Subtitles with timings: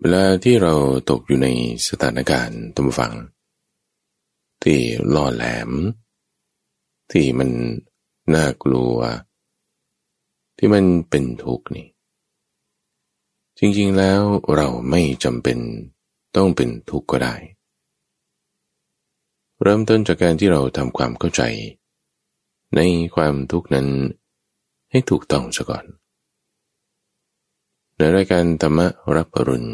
[0.00, 0.74] เวลาที่เรา
[1.10, 1.48] ตกอยู่ใน
[1.88, 3.12] สถานการณ์ตุมฟัง
[4.62, 4.78] ที่
[5.14, 5.70] ล่อแหลม
[7.12, 7.50] ที่มัน
[8.34, 8.96] น่ากลัว
[10.58, 11.88] ที่มันเป็นทุกข์นี่
[13.58, 14.20] จริงๆแล้ว
[14.56, 15.58] เราไม่จำเป็น
[16.36, 17.34] ต้องเป็นทุกข์ก็ได้
[19.62, 21.42] เริ่มต้นจากการที่เราทำความเข้าใจ
[22.76, 22.80] ใน
[23.14, 23.88] ความทุกข์นั้น
[24.90, 25.84] ให้ถูกต้องซะก่อน
[28.00, 28.80] ในรายการธรรม
[29.16, 29.68] รับปรุณ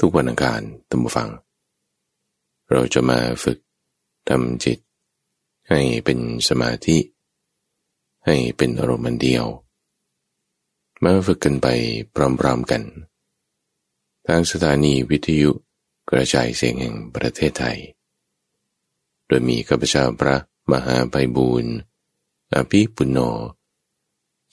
[0.00, 1.28] ทุกวันอังคารตัมฟัง
[2.70, 3.58] เราจะมาฝึก
[4.28, 4.78] ทำจิต
[5.68, 6.98] ให้เป็นสมาธิ
[8.26, 9.44] ให้เป็นอารมณ์เดียว
[11.02, 11.66] มาฝึกกันไป
[12.14, 12.82] พร้อมๆกัน
[14.26, 15.50] ทางสถานีวิทยุ
[16.10, 17.78] กระจายเสียงแห่งประเทศไทย
[19.26, 20.36] โดยมีข้าพเจ้าพระ
[20.72, 21.74] มหาไพบูรณ์
[22.54, 23.18] อภิปุโน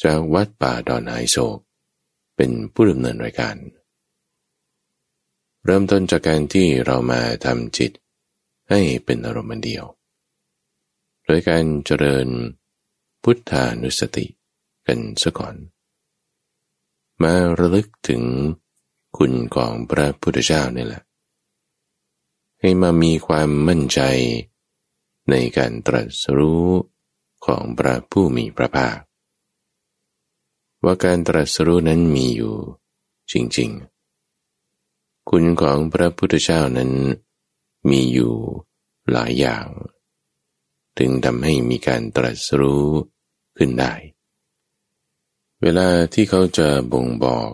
[0.04, 1.60] จากวัดป่าดอนไฮโศก
[2.38, 3.56] เป็นผู้ดำเนินรายการ
[5.66, 7.92] เริ่มต้นจากการที่เรามาทำจิต
[8.70, 9.86] ให้เป็นอารมณ์เดียว
[11.26, 12.28] โดยการเจริญ
[13.24, 14.26] พุทธานุสติ
[14.88, 15.56] กันซะก่อน
[17.24, 18.22] มาระลึกถึง
[19.18, 21.04] คุณของพระพุทธเจ้านี่แหละ
[22.60, 24.02] ให้มามีความมั่นใจ
[25.30, 26.66] ในการตรัสรู้
[27.46, 28.98] ของพระผู้มีพระภาค
[30.84, 32.56] ว่าการตรัสรู้นั้นมีอยู่
[33.32, 36.92] จริงๆ คุณของพระพุทธเจ้านั้น
[37.90, 38.34] มีอยู่
[39.12, 39.66] หลายอย่าง
[40.98, 42.86] ถึงทำให้มีการตรัสรู้
[43.58, 43.94] ขึ้นได้
[45.62, 47.50] เวลาที่เขาจะบ่งบอก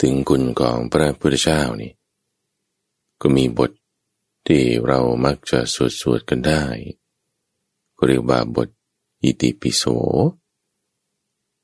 [0.00, 1.92] ถึงคุณของพระพุทธเจ้านี่
[3.20, 3.70] ก็มีบท
[4.46, 6.64] ที่เรามักจะสวดสวดกันได้
[7.96, 8.68] ก็เรียกว่าบท
[9.22, 9.84] อิติปิโส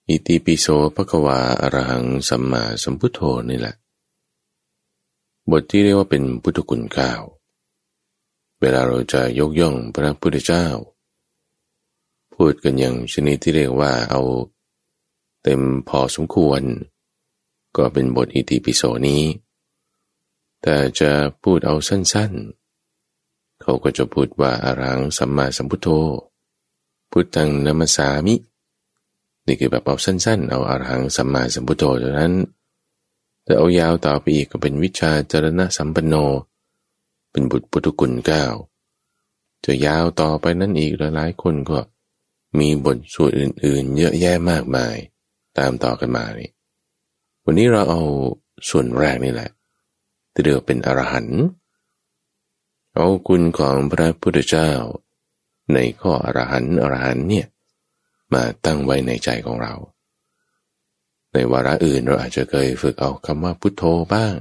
[0.08, 3.74] อิติปิโสภควาอรหังสัมมาสัมพุทโธนี่แหละ
[5.50, 7.12] บทที่เรียกว่าเป็นพุทธคุณก้า
[8.60, 10.66] เวลาเราจะยกย่องพระพุทธเจ้า
[12.34, 14.22] พูดกันอย่างชนิดที่เรียกว่าเอา
[15.42, 16.62] เต็มพอสมควร
[17.76, 19.22] ก็เป็นบทอิติปิโสนี้
[20.62, 21.10] แต่จะ
[21.42, 25.88] พูดเอาสั้นๆ เขาก็จะพูดว่าอารังสัมมาสัมพุทโธ
[27.10, 28.34] พุทธังนามสามิ
[29.46, 32.34] นี่คือแบบเอาสั้นๆ เอาอารหังสัมมาสัมพุทโธจานั้น
[33.44, 36.14] แต่เอายาวต่อไปอีกก็เป็นวิชาจรณะสัมปันโน
[37.30, 38.44] เป็นบุตรพุทธกุลเก้า
[39.64, 41.78] จะยาวต่อไปนั่นอีกหลายๆคนก็
[42.58, 44.96] มีบทสวดอื่นๆ เยอะแยะมากมาย
[45.58, 46.50] ตามต่อกันมานี่
[47.44, 48.02] วันนี้เราเอา
[48.68, 49.50] ส่วนแรกนี่แหละ
[50.32, 51.40] ที่เรียกเป็นอรหันต์
[52.94, 54.70] เอาคุณของพระพุทธเจ้า
[55.72, 57.46] ในข้ออรหันต์อรหันต์เนี่ย
[58.32, 59.74] มาตั้งไว้ในใจของเรา
[61.32, 64.34] ในวาระอื่นเราอาจจะเคยฝึกเอาคำว่าพุทโธบ้าง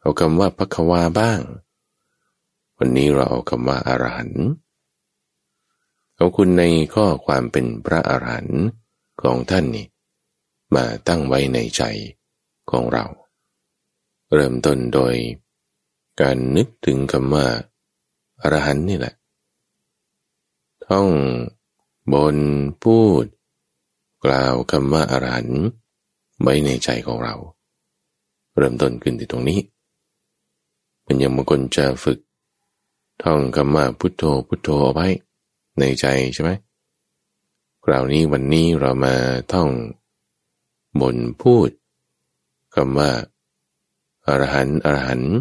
[0.00, 1.40] เอาคำว่าพักวาบ้าง
[2.78, 4.46] วันนี้เราเอาคำว่าอารหันต์
[6.16, 6.62] เอาคุณใน
[6.94, 8.62] ข้อความเป็นพระอรหันต์
[9.22, 9.86] ของท่านนี่
[10.74, 11.82] มาตั้งไว้ในใจ
[12.70, 13.04] ของเรา
[14.34, 15.14] เริ่มต้นโดย
[16.20, 17.46] การนึกถึงคำว่า
[18.42, 19.14] อรหันต์นี่แหละ
[20.86, 21.08] ท่อง
[22.12, 22.36] บน
[22.84, 23.24] พูด
[24.24, 25.64] กล่าวคำว่าอารันต์
[26.42, 27.34] ไว้ในใจของเรา
[28.56, 29.60] เริ่มต้นขึ้นที่ตรงนี้
[31.06, 32.18] มันยังบางคนจะฝึก
[33.22, 35.08] ท่องคำว่าพุทโธพุทโธเอาไว้
[35.78, 36.50] ในใจใช่ไหม
[37.84, 39.14] คราวนี้วันนี้เรามา
[39.52, 39.68] ท่อง
[41.00, 41.68] บนพูด
[42.74, 43.10] คำว่า
[44.26, 45.34] อรหันต์อรหันต์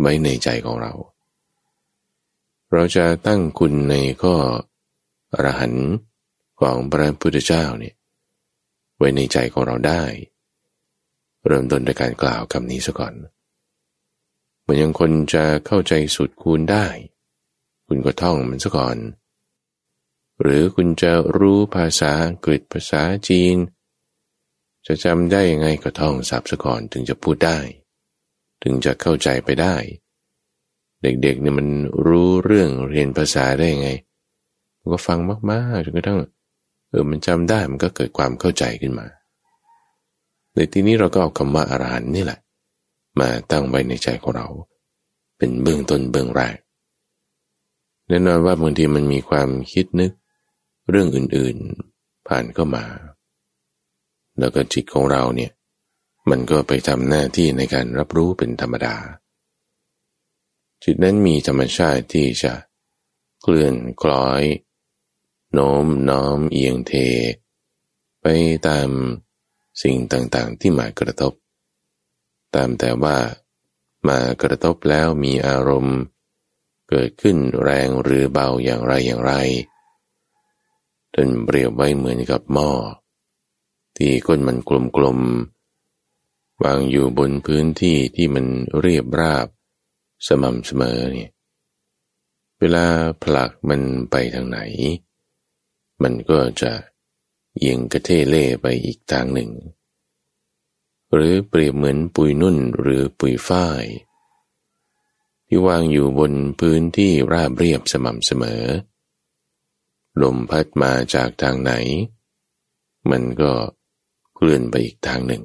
[0.00, 0.92] ไว้ในใจของเรา
[2.72, 4.34] เราจะตั้งคุณในข้อ
[5.34, 5.90] อรหันต์
[6.60, 7.94] ของพระพุทธเจ้าเนี่ย
[8.96, 10.02] ไว้ในใจของเราได้
[11.46, 13.14] เริ่มต้นด้วยการกล่าวคำนี้ซะก่อน
[14.60, 16.86] เหมือนยังคนจะเข้าใจสุดคูณได้
[17.86, 18.96] คุณก็ท่องมันซะก่อน
[20.40, 23.56] หรือคุณจะรู้ภาษาอังกฤษภาษาจีน
[24.86, 27.58] จะจำได้ยังไงก็ท่องสับซะก่อนถึงจะพูดได้
[28.62, 29.76] ถึงจะเข้าใจไปได้
[31.02, 31.68] เด็กๆเนี่ยมัน
[32.06, 33.90] รู้เรื่องเรียนภาษาได้ยังไง
[34.92, 35.18] ก็ฟัง
[35.50, 36.18] มากๆจนกระทั่ง
[36.90, 39.06] เออมันจำได้มันก็เกิดความเข้าใจขึ้นมา
[40.54, 42.38] ในที่นี้เราก็เอาคำว่าอารหันนี่แหละ
[43.20, 44.46] มาตั้งไว้ในใจของเรา
[45.38, 46.56] เป็นเบื้องต้นเบื้องแรก
[48.08, 50.12] แน่นอนว่าบางทีมันมีความคิดนึก
[50.90, 52.84] เรื่องอื่นๆผ่านเข้ามา
[54.38, 55.52] แล้วก็จิตของเราเนี่ย
[56.30, 58.96] มันก็ไปทำหน้าที่ในการรับรู้เป็นธรรมดา
[60.82, 62.52] จิตนั้นมีธรรมชาติที่จะ
[63.42, 64.42] เคลื่อนคล้อย
[65.54, 66.92] โน้มน้อมเอียงเท
[68.20, 68.26] ไป
[68.68, 68.88] ตาม
[69.82, 71.32] สิ่งต่างๆที่มากระทบ
[72.54, 73.18] ตามแต่ว่า
[74.08, 75.98] มากระทบแล้วมีอารมณ์
[76.88, 79.32] เกิดขึ้นแรงหรือเบาอย่างไรอย่างไร
[81.14, 82.70] จนเปรียบไว้เหมือนกับหม้อ
[83.96, 84.58] ที่ก้นมัน
[84.96, 88.46] กลมๆวางอยู่บนพื้นที่ที่มัน
[88.80, 89.46] เรียบราบ
[90.26, 91.30] สม่ำเสมอเนี่ย
[92.60, 92.86] เวลา
[93.22, 93.80] ผลักมัน
[94.10, 94.58] ไปทางไหน
[96.02, 96.72] มันก็จะ
[97.56, 99.50] เอียงกระเทเล่ไปอีกทางหนึ่ง
[101.12, 103.84] หรือเปรียบเหมือนปุยนุ่นหรือปุยฝ้าย
[105.46, 108.62] ที่วางอยู่บนพื้นที่ราบเรียบสม่ำเสมอ
[110.22, 111.72] ลมพัดมาจากทางไหน
[113.10, 113.52] มันก็
[114.34, 115.44] เคลื่อนไปอีกทางหนึ่ง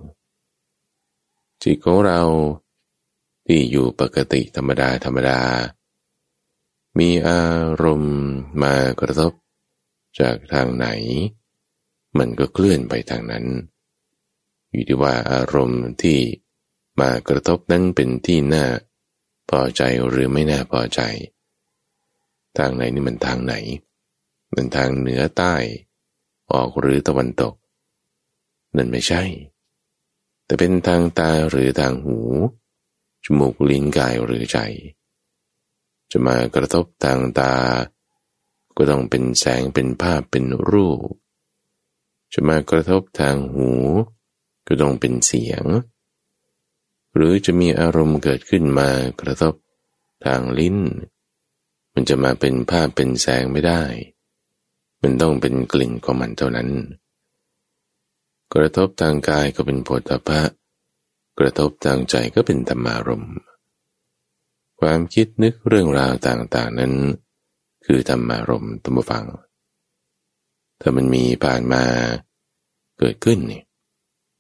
[1.62, 2.22] จิตของเรา
[3.46, 5.42] ที่อยู่ปกติธรรมดาธรรมดา
[6.98, 7.44] มีอา
[7.84, 8.20] รมณ์
[8.62, 9.34] มากระทบ
[10.20, 10.88] จากทางไหน
[12.18, 13.46] มันก็เคลื่อนไปทางนั้น
[14.72, 16.20] อยู่ที่ว่าอารมณ์ที่
[17.00, 18.66] มากระทบนั้นเป็นที่น่า
[19.50, 21.02] พอใจหรือไม่น่าพอใจ
[22.58, 23.54] ทางไหนนี่มันทางไหน
[24.56, 25.56] มันทางเหนือใต้
[26.52, 27.54] ออกหรือตะวันตก
[28.76, 29.24] นั่นไม่ใช่
[30.46, 32.20] แต่เป็นทางตาหรือทางหู
[33.24, 34.60] จมูกลิ้นกายหรือใจ
[36.12, 37.54] จะมากระทบทางตา
[38.82, 41.10] ก็ต้องเป็นแสงเป็นภาพเป็นรูป
[42.34, 43.70] จะมากระทบทางหู
[44.68, 45.66] ก็ต้องเป็นเสียง
[47.16, 48.90] หรือจะมีอารมณ์เกิดขึ้นมา
[49.22, 49.54] กระทบ
[50.26, 50.78] ทางลิ้น
[51.94, 53.84] มันจะมาเป็นภาพเป็นแสงไม่ได้
[55.02, 56.70] มันต้องเป็นกลิ่นของมันเท่านั้น
[58.54, 60.42] กระทบทางกายก็เป็นโผฏฐะ
[61.40, 63.26] กระทบทางใจก็เป็นธรรมารม
[64.80, 66.94] ความคิดนึกเรื่องราวต่างๆนั้น
[67.86, 69.26] คือธรรมารมตัมฟัง
[70.80, 71.84] ถ้ามันมีผ่านมา
[73.00, 73.64] เกิดขึ้นเนี่ย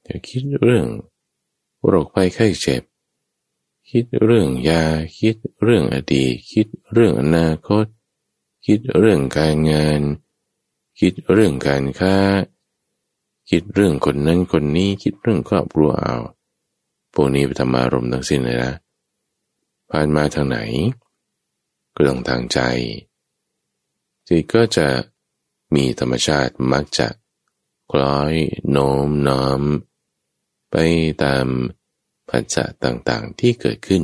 [0.07, 0.87] จะคิดเรื่อง
[1.85, 2.83] โรคภัยไข้เจ็บ
[3.89, 4.83] คิดเรื่องยา
[5.19, 7.85] คิดเรื่องอดีต คิดเรื่องอนาคต
[8.65, 10.01] คิดเรื่องการงาน
[10.99, 12.17] คิดเรื่องการค้า
[13.49, 16.17] คิดเรื่องคนนั้นคนนี้คิดเรื่องครอบครัวเอา
[17.13, 18.73] พวกนี้เป็นธรรมารมณ์ทั้งสิ้นเลยนะ
[19.89, 20.59] ผ่านมาทางไหน
[21.95, 22.59] ก็ต้องทางใจ
[24.31, 24.87] จิตก็จะ
[25.75, 27.07] มีธรรมชาติมักจะ
[27.91, 28.33] คล้อย
[28.71, 29.61] โน้มน้อม
[30.71, 30.75] ไป
[31.23, 31.45] ตาม
[32.29, 34.03] ปัจจัยต่างๆที่เกิดขึ้น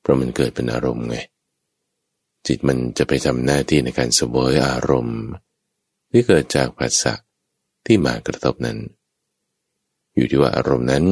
[0.00, 1.16] เพราะมันเกิดเป็นอารมณ์ไง
[2.46, 5.20] จิตมันจะไปทำหน้าที่ในการสวยอารมณ์
[6.10, 7.20] ที่เกิดจากปัจจัย
[7.86, 8.78] ที่มากระทบนั้น
[10.14, 11.04] อยู่ที่ว่าอารมณ์นั้น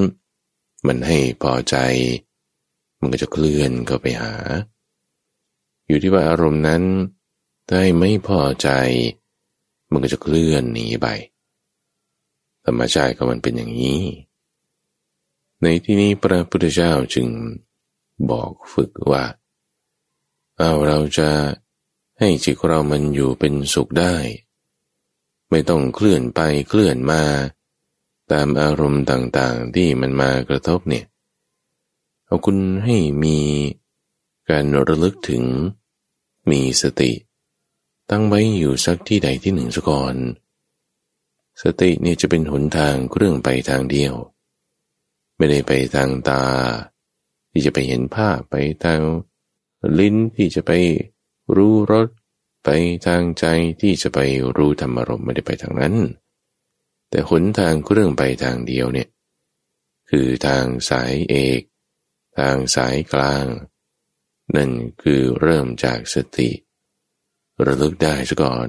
[0.86, 1.76] มันให้พอใจ
[3.00, 4.34] มันก็จะเคลื่อนเข้าไปหา
[5.88, 6.82] อยู่ที่ว่าอารมณ์นั้น
[7.68, 8.68] ถ้าไม่พอใจ
[9.90, 11.06] มันก็จะเคลื่อนหนีไป
[12.64, 14.02] ธรรมชาติของมันเป็นอย่างนี้
[15.62, 17.26] ในที่นี้พระพุทธเจ้าจึง
[18.30, 19.24] บอกฝึกว่า
[20.58, 21.30] เอาเราจะ
[22.18, 24.14] ให้จิตเรามันอยู่เป็นสุขได้
[25.50, 27.22] ไม่ต้องเคลื่อนไปเคลื่อนมา
[28.32, 31.06] ตามอารมณ์ต่างๆที่มันมากระทบเนี่ย
[32.26, 33.38] เอาคุณให้มี
[34.50, 35.42] การระลึกถึง
[36.50, 37.10] มีสติ
[38.10, 40.16] ตั้งไว้อยู่สักที่ใดที่หนึ่งสก่อน
[41.62, 44.14] สติเนี่ยจะเป็นหนทางเครื่องไปทางเดียว
[45.36, 46.44] ไม่ได้ไปทางตา
[47.50, 49.00] ที่จะไปเห็นภาพไปทาง
[49.98, 50.72] ลิ้นที่จะไป
[51.56, 52.08] รู้รส
[52.64, 52.68] ไป
[53.06, 53.44] ทางใจ
[53.80, 54.18] ที่จะไป
[54.56, 55.94] รู้ธรรมรมไม่ได้ไปทางนั้น
[57.10, 59.08] แต่หนทางเครื่องไปทางเดียวเนี่ย
[60.10, 61.60] คือทางสายเอก
[62.38, 63.46] ทางสายกลาง
[64.56, 64.70] นั่น
[65.02, 66.50] คือเริ่มจากสติ
[67.66, 68.68] ระลึกได้ซะก่อน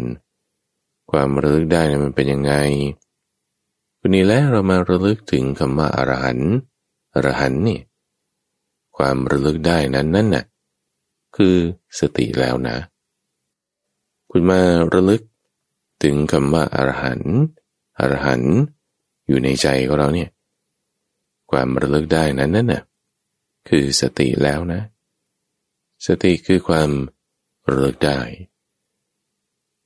[1.11, 2.53] ความระลึกได้นะมันเป็นยังไง
[3.99, 6.53] วันนี้แล้วเรามาระลึกถึงคำว่าอรหันต์
[7.15, 7.79] อรหันต์นี่
[8.97, 10.45] ความระลึกได้นั้นนั่นน่ะ
[11.37, 11.55] คือ
[11.99, 12.77] สติแล้วนะ
[14.31, 14.59] คุณมา
[14.93, 15.21] ระลึก
[16.03, 17.37] ถึงคำว่าอรหันต์
[17.99, 18.55] อรหันต์
[19.27, 20.29] อยู่ในใจของเราเนี่ย
[21.51, 22.83] ความระลึกได้นั้นนั่นน่ะ
[23.69, 24.81] คือสติแล้วนะ
[26.07, 26.89] สติคือความ
[27.69, 28.19] ระลึกได้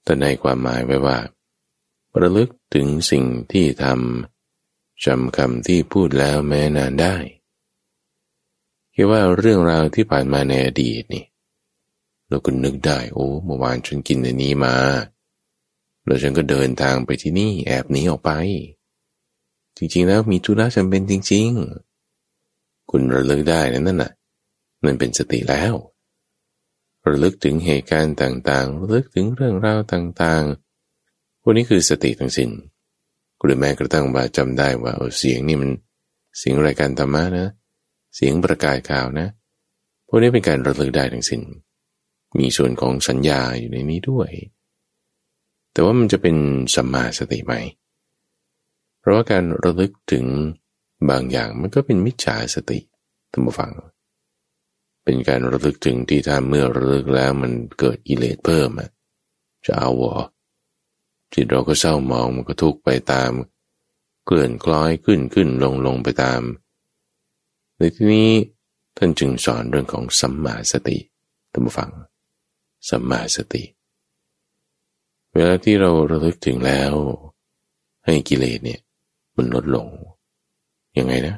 [0.04, 1.18] แต่ในความหมายไว้ว่า
[2.22, 7.16] ระลึกถึงสิ่งที่ทำจำคำที่พูดแล้วแม้นานได้
[8.94, 11.26] คิดว่าเรื่องราวที่ผ่านมาในอดีตนี่
[12.30, 14.76] เราก็นึกได้ โอ้เมื่อวานฉันกินอันนี้มา
[16.06, 18.32] แล้วฉันก็เดินทางไปที่นี่แอบหนีออกไป
[19.78, 21.50] จริงๆแล้วมีธุระจำเป็นจริง
[22.22, 24.12] ๆ คุณระลึกได้นั่นน่ะ
[24.84, 25.74] นั่นเป็นสติแล้ว
[27.08, 32.50] ระลึกถึงเหตุการณ์ต่างๆระลึกถึงเรื่องราวต่างๆ พวกนี้คือสติทั้งสิน้น
[33.44, 35.72] หรือแม้กระทั่งว่าจำได้ว่าเสียงนี่มัน
[36.38, 37.48] เสียงรายการธรรมะนะ
[38.16, 39.28] เสียงประกาศข่าวนะ
[40.08, 41.42] พวกนี้เป็นการระลึกได้ทั้งสิน้น
[42.40, 44.30] มีส่วนของสัญญาอยู่ในนี้ด้วย
[45.72, 46.36] แต่ว่ามันจะเป็น
[46.76, 47.54] สัมมาสติไหม
[49.00, 50.26] เพราะว่าการระลึกถึง
[51.10, 52.80] บางอย่างมันก็เป็นมิจฉาสติ
[53.32, 58.90] ท่านผู้ฟังเป็นการระลึกถึงที่ถ้าเมื่อระลึกแล้วมันเกิดกิเลสเพิ่มอะ
[59.66, 60.14] จะเอาวอ
[61.34, 63.32] จิตเราก็เศร้ามองมันก็ทุกไปตาม
[64.26, 66.42] เกลื่อนคล้อยขึ้นขึ้นลงลงไปตาม
[67.78, 68.32] ในที่นี้
[68.98, 70.98] ท่านจึงสอนเรื่องของสัมมาสติ
[71.52, 71.92] ท่านผู้ฟัง
[72.90, 73.64] สัมมาสติ
[75.34, 76.94] เวลาที่เราระลึกถึงแล้ว
[78.06, 78.80] ให้กิเลสเนี่ย
[79.36, 79.88] มันลดลง
[80.98, 81.36] ยังไงนะ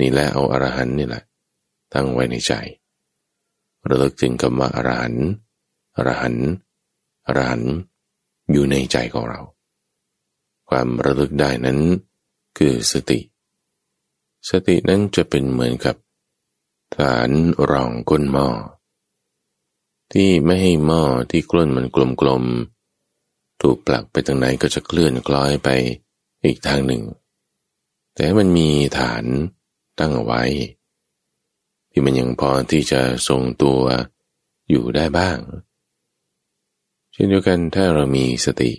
[0.00, 1.22] นี่แหละเอาอารหันนี่แหละ
[1.92, 2.52] ตั้งไว้ในใจ
[3.88, 5.14] ระลึกถึงคำว่าอรหัน
[5.96, 6.36] อรหัน
[7.26, 7.62] อรหัน
[8.52, 9.40] อยู่ในใจของเรา
[10.68, 11.78] ความระลึกได้นั้น
[12.58, 13.18] คือสติ
[14.48, 15.96] สตินั้นจะเป็นเหมือนกับ
[16.96, 17.30] ฐาน
[17.70, 18.48] รองก้นหม้อ
[20.12, 21.86] ที่ไม่ให้หม้อที่กล้นมัน
[22.20, 25.68] กลมๆ ถูกปลักไปทางไหนก็จะเคลื่อนคล้อยไป
[26.44, 27.02] อีกทางหนึ่ง
[28.14, 28.68] แต่มันมี
[28.98, 29.24] ฐาน
[29.98, 30.42] ตั้งเอาไว้
[31.90, 33.80] ที่มันยังพอที่จะทรงตัว
[34.70, 35.38] อยู่ได้บ้าง
[37.12, 38.70] เช่นเดียวกันถ้าเรามีสติ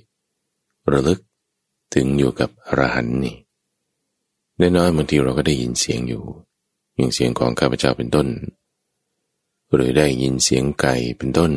[0.91, 1.19] ระลึก
[1.93, 3.35] ถึงอยู่กับอรหันนี่
[4.57, 6.23] ได้น้อยบางทีเราก็ได้ยินเสียงอยู่
[6.95, 8.27] อย่างเสียงของข้าพเจ้าเป็นต้น
[9.73, 11.51] หรือได้ยินเสียงไก่เป็นต้น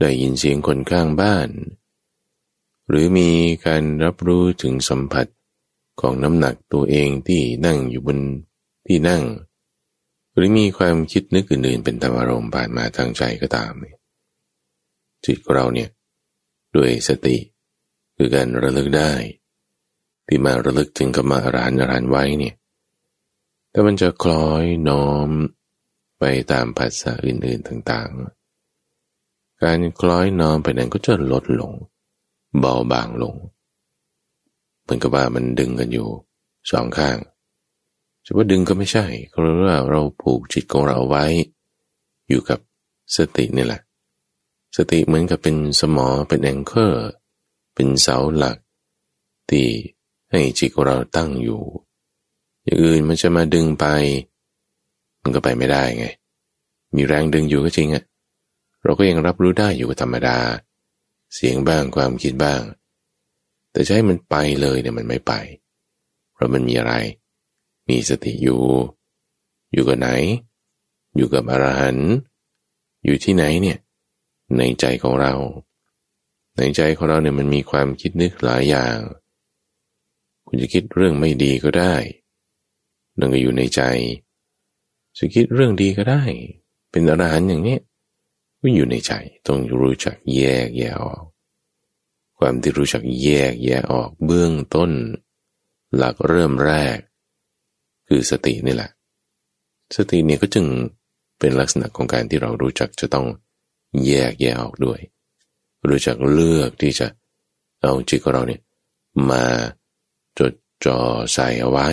[0.00, 1.48] ได้ยินเสียงคนข้างบ้าน
[2.88, 3.30] หรือมี
[3.66, 5.26] การรับรู้ถึงสัมผัส
[6.00, 8.18] ของน้ำหนักตัวเองที่นั่งอยู่บน
[8.86, 9.22] ที่นั่ง
[10.36, 13.72] หรือมีความคิดนึกอื่นๆเป็นธรรมารมณ์ผ่านมาทางใจก็ตาม
[15.24, 15.90] จิตของเราเนี่ย
[16.76, 17.36] ด้วยสติ
[18.16, 19.12] คือการระลึกได้
[20.26, 22.54] ที่มาระลึกถึงกรรมอรหันอรหันไว้เนี่ย
[23.70, 25.28] แต่มันจะคล้อยน้อม
[26.18, 31.72] ไปตามภาษาอื่นๆต่างๆ การคล้อยน้อมไปนั้นก็จะลดลง
[32.58, 33.36] เบาบางลง
[34.82, 36.08] เหมือนกับว่ามันดึงกันอยู่
[36.70, 37.16] สองข้าง
[38.26, 41.24] จะว่าดึงก็ไม่ใช่เพราะว่าเราผูกจิตของเราไว้
[42.28, 42.58] อยู่กับ
[43.16, 43.80] สตินี่แหละ
[44.76, 47.06] สติเหมือนกับเป็นสมอเป็นแองเกอร์
[47.74, 48.56] เป็นเสาหลัก
[49.50, 49.66] ที่
[50.30, 51.62] ให้จิตของเราตั้งอยู่
[52.64, 53.86] อย่างอื่นมันจะมาดึงไป
[55.22, 56.06] มันก็ไปไม่ได้ไง
[56.94, 58.04] มีแรงดึงอยู่ก็จริงอะ
[58.82, 60.38] เราก็ยังรับรู้ได้อยู่ธรรมดา
[61.34, 62.62] เสียงบ้างความคิดบ้าง
[63.72, 65.32] แต่ใช้มันไปเลยเนี่ยมันไม่ไป
[66.32, 66.94] เพราะมันมีอะไร
[67.88, 68.62] มีสติอยู่
[69.72, 70.08] อยู่กับไหน
[71.16, 72.10] อยู่กับอรหันต์
[73.04, 73.78] อยู่ที่ไหนเนี่ย
[74.56, 75.34] ในใจของเรา
[76.56, 78.98] ในใจของเราเนี่ยมันมีความคิดนึกหลายอย่าง
[80.46, 81.94] คุณจะคิดเรื่องไม่ดีก็ได้
[83.18, 83.82] นั่นก็อยู่ในใจ
[85.16, 86.22] จะคิดเรื่องดีก็ได้
[86.90, 87.78] เป็นอรหันต์อย่างนี้
[88.60, 89.12] ก็อยู่ในใจ
[89.46, 91.24] ต้องรู้จักแยกแยะออก
[92.38, 94.90] ความที่รู้จักแยกแยะออกเบื้องต้น
[95.96, 96.98] หลักเริ่มแรก
[98.08, 98.90] คือสตินี่แหละ
[99.96, 100.66] สติเนี่ยก็จึง
[101.38, 103.26] เป็นลักษณะของการที่เรารู้จักจะต้อง
[104.06, 105.00] แยกแยะออกด้วย
[105.90, 107.06] รู้จักเลือกที่จะ
[107.82, 108.62] เอาจิตของเราเนี่ย
[109.30, 109.44] มา
[110.38, 110.52] จด
[110.84, 110.98] จ่อ
[111.32, 111.88] ใส่เอาไว้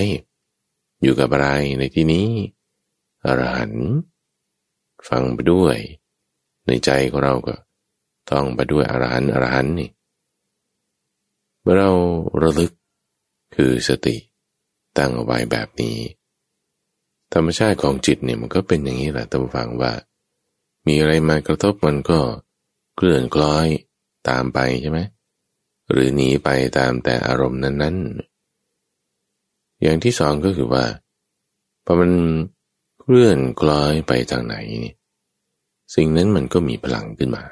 [1.01, 1.47] อยู่กับอะไร
[1.79, 2.27] ในที่นี้
[3.25, 3.87] อรหันต์
[5.09, 5.77] ฟังไปด้วย
[6.67, 7.55] ในใจของเราก็
[8.31, 9.89] ต้องไปด้วยอรหันต์อรหันต์นี่
[11.61, 11.91] เมื่อเรา
[12.41, 12.71] ระลึก
[13.55, 14.15] คือสติ
[14.97, 15.97] ตั้งเอาไว้แบบนี้
[17.33, 19.91] ธรรมชาติของจิตเนี่ยมันก็เป็นอย่างนี้แหละท่านฟังว่า
[20.87, 22.19] มีอะไรมากระทบมันก็
[22.95, 23.67] เคลื่อนคล้อย
[24.29, 24.99] ตามไปใช่ไหม
[25.91, 27.97] หรือหนีไปตามแต่อารมณ์นั้น
[28.89, 30.85] ๆ อย่างที่สองก็คือว่า
[31.85, 32.11] พอมัน
[32.99, 34.55] เคลื่อนคล้อยไปทางไหน
[35.95, 37.43] สิ่งนั้นมันก็มีพลังขึ้นมา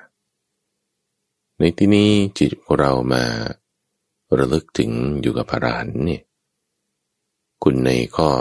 [1.60, 3.24] ในที่นี้จิตของเรามา
[4.38, 6.21] ระลึกถึงอยู่กับพระรหันเนี่ย
[7.63, 8.31] คุณในข้อ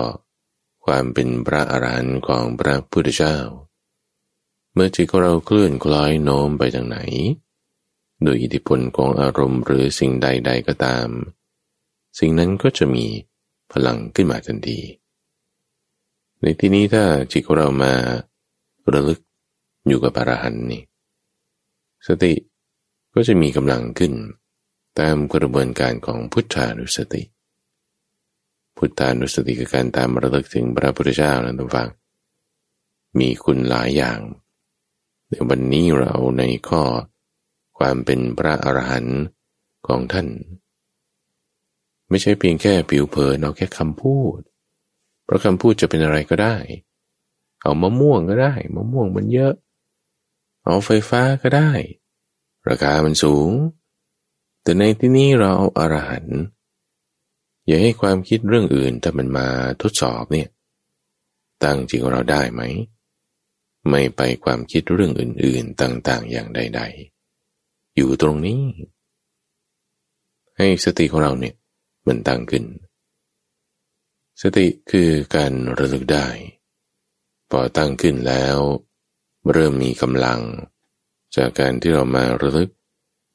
[0.85, 3.37] ความเป็นพระอรหันต์ของพระพุทธเจ้า
[4.75, 6.99] เมื่อจิตของเราเคลื่อนคล้อยโน้มไปทางไหน
[8.23, 11.09] โดยอิทธิพลของอารมณ์หรือสิ่งใด ๆก็ตาม
[12.19, 13.07] สิ่งนั้นก็จะมี
[13.73, 14.81] พลังขึ้นมาทันที
[16.41, 17.93] ในที่นี้ถ้าจิตของเรามา
[18.93, 19.21] ระลึก
[19.87, 20.83] อยู่กับอรหันต์นี่
[22.07, 22.33] สติ
[23.15, 24.13] ก็จะมีกำลังขึ้น
[24.99, 27.23] ตามกระบวนการของพุทธานุสติ
[28.77, 31.89] พุทธานุสติคือการตามระลึกถึงพระพุทธเจ้านะทุกฝัง
[33.19, 34.19] มีคุณหลายอย่าง
[35.29, 36.83] ในวันนี้เราในข้อ
[37.79, 39.21] ความเป็นพระอรหันต์
[39.87, 40.29] ของท่าน
[42.09, 44.39] ไม่ใช่เพียงแค่ผิวเผินเอาแค่คำพูด
[45.25, 46.57] เพราะคำพูดจะเป็นอะไรก็ได้
[47.63, 49.55] เอามะม่วงก็ได้มะม่วงมันเยอะ
[50.65, 51.71] เอาไฟฟ้าก็ได้
[52.69, 53.51] ราคามันสูง
[54.63, 56.41] แต่ในที่นี้เราเอาอารหันต์
[57.71, 59.47] อย่าให้ความคิดเรื่องอื่นถ้ามันมา
[59.83, 60.49] ทดสอบเนี่ย
[61.63, 62.63] ตั้งจริงเราได้ไหม
[63.89, 66.81] ไม่ไปความคิดเรื่องอื่น ๆต่างๆ อย่างใด
[67.39, 68.63] ๆ อยู่ตรงนี้
[70.57, 71.55] ให้สติของเราเนี่ย
[72.07, 72.65] มันตั้งขึ้น
[74.43, 76.27] สติคือการระลึกได้
[77.51, 78.57] พอตั้งขึ้นแล้ว
[79.53, 80.41] เริ่มมีกำลัง
[81.37, 82.71] จากการที่เรามาระลึก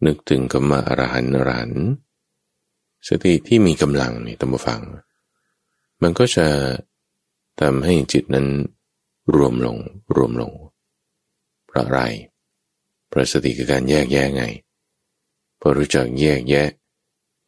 [0.05, 1.71] นึกถึงกรรมอรหันอรัน
[3.07, 4.81] สติที่มีกำลังนี่ตั้งฟัง
[6.01, 6.47] มันก็จะ
[7.59, 8.47] ทำให้จิตนั้น
[9.35, 9.77] รวมลง
[10.15, 10.51] รวมลง
[11.67, 11.99] เพราะอะไร
[13.07, 14.43] เพราะสติคือการแยกแยะไง
[15.59, 16.69] พอรู้จักแยกแยะ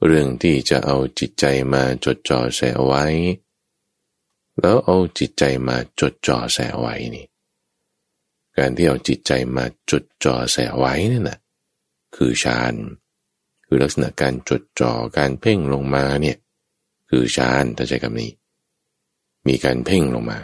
[0.05, 3.03] เรื่องที่จะเอาจิตใจมาจดจ่อใส่เอาไว้
[4.59, 7.25] แล้วเอาจิตใจมาจดจ่อแสไว้นี่
[8.57, 11.37] การที่เอาจิตใจมาจดจ่อแสไว้นี่นะ
[12.15, 12.73] คือฌาน
[13.67, 16.37] คือลักษณะการจดจ่อการเพ่งลงมาเนี่ย
[17.09, 18.31] คือฌานถ้าใช้คำนี้
[19.47, 20.39] มีการเพ่งลงมา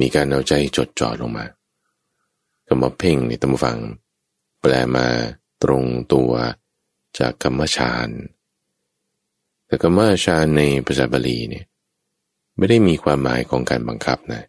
[0.00, 1.44] มีการเอาใจจดจ่อลงมา
[2.66, 3.78] คำว่าเพ่งในตั้งฟัง
[4.60, 5.06] แปลมา
[5.62, 6.32] ตรงตัว
[7.18, 8.08] จากคำว่าฌาน
[9.66, 11.66] แต่คำว่าฌานในภาษาบาลีเนี่ย
[12.56, 14.42] ไม่ได้มีความหมายของการบังคับนะ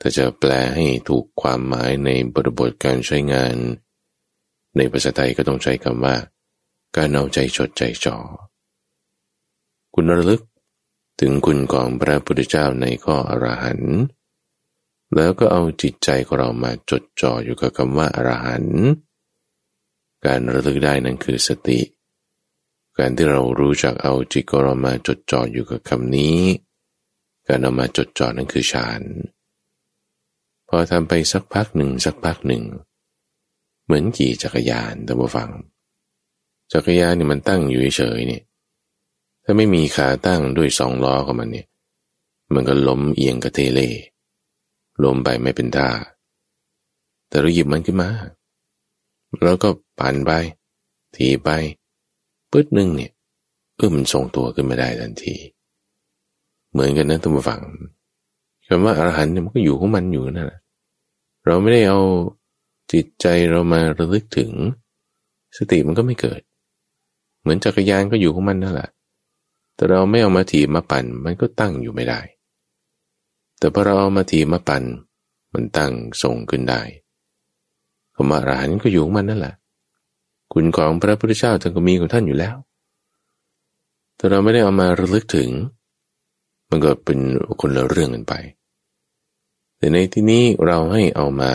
[0.00, 3.54] ถ้าจะแปลให้ถูกความหมายในบริบทการใช้งาน
[4.76, 6.14] ในภาษาไทยก็ต้องใช้คำว่า
[6.96, 8.16] การเอาใจจดใจจ่อ
[9.94, 10.42] คุณระลึก
[11.20, 13.96] ถึงคุณของพระพุทธเจ้าในข้ออรหันต์
[15.14, 18.84] แล้วก็เอาจิตใจของเรามาจดจ่ออยู่กับคำว่าอรหันต์
[20.24, 21.80] การระลึกได้นั้นคือสติ
[22.98, 26.40] การที่เรารู้จักเอาจิตของเรามาจดจ่ออยู่กับคำนี้
[27.46, 29.02] การเอามาจดจ่อนั่นคือฌาน
[30.68, 32.64] พอทำไปสักพักหนึ่งสักพักหนึ่ง
[33.84, 35.50] เหมือนขี่จักรยานต่ว่าฟัง
[36.72, 38.42] จักรยานเนี่ยมันตั้งอยู่เฉยเนี่ย
[39.44, 41.66] ถ้าไม่มีขาตั้งด้วยสองล้อของมันเนี่ย
[42.54, 43.80] มันก็ล้มเอียงกระเทเล
[45.04, 45.88] ล้มไปไม่เป็นท่า
[47.28, 48.10] แต่เราหยิบมันขึ้นมา
[49.42, 50.32] แล้วก็ปั่นไป
[51.16, 51.50] ทีไป
[52.50, 53.12] ปึ๊ดหนึ่งเนี่ย
[53.76, 55.34] เออมันทรงตัวขึ้นมาได้ทันที
[56.72, 57.60] เหมือนกันนะท่านผู้ฟัง
[58.66, 60.60] คำว่าอรหันต์เนี่ยมันก็อยู่ของมันอยู่นั่นแหละ
[61.46, 62.00] เราไม่ได้เอา
[62.92, 64.50] จิตใจเรามาระลึกถึง
[65.56, 66.40] สติมันก็ไม่เกิด
[67.46, 68.90] เหมือนจักรยานก็อยู่ของมันนั่นแหละ
[69.74, 72.20] แต่เราไม่เอามาถีบมาปั่น มันก็ตั้งอยู่ไม่ได้
[73.58, 74.82] แต่พอเราเอามาถีบมาปั่น
[75.54, 76.80] มันตั้งส่งขึ้นได้
[78.14, 79.54] คำว่าอรหันต์ก็อยู่ของมันนั่นแหละ
[80.52, 82.56] คุณของพระพุทธเจ้าท่านก็มีของท่านอยู่แล้ว
[84.16, 85.48] แต่เราไม่ได้เอามาระลึกถึง
[86.70, 87.18] มันก็เป็น
[87.60, 88.34] คนละเรื่องกันไป
[89.76, 91.52] แต่ในที่นี้เราให้เอามา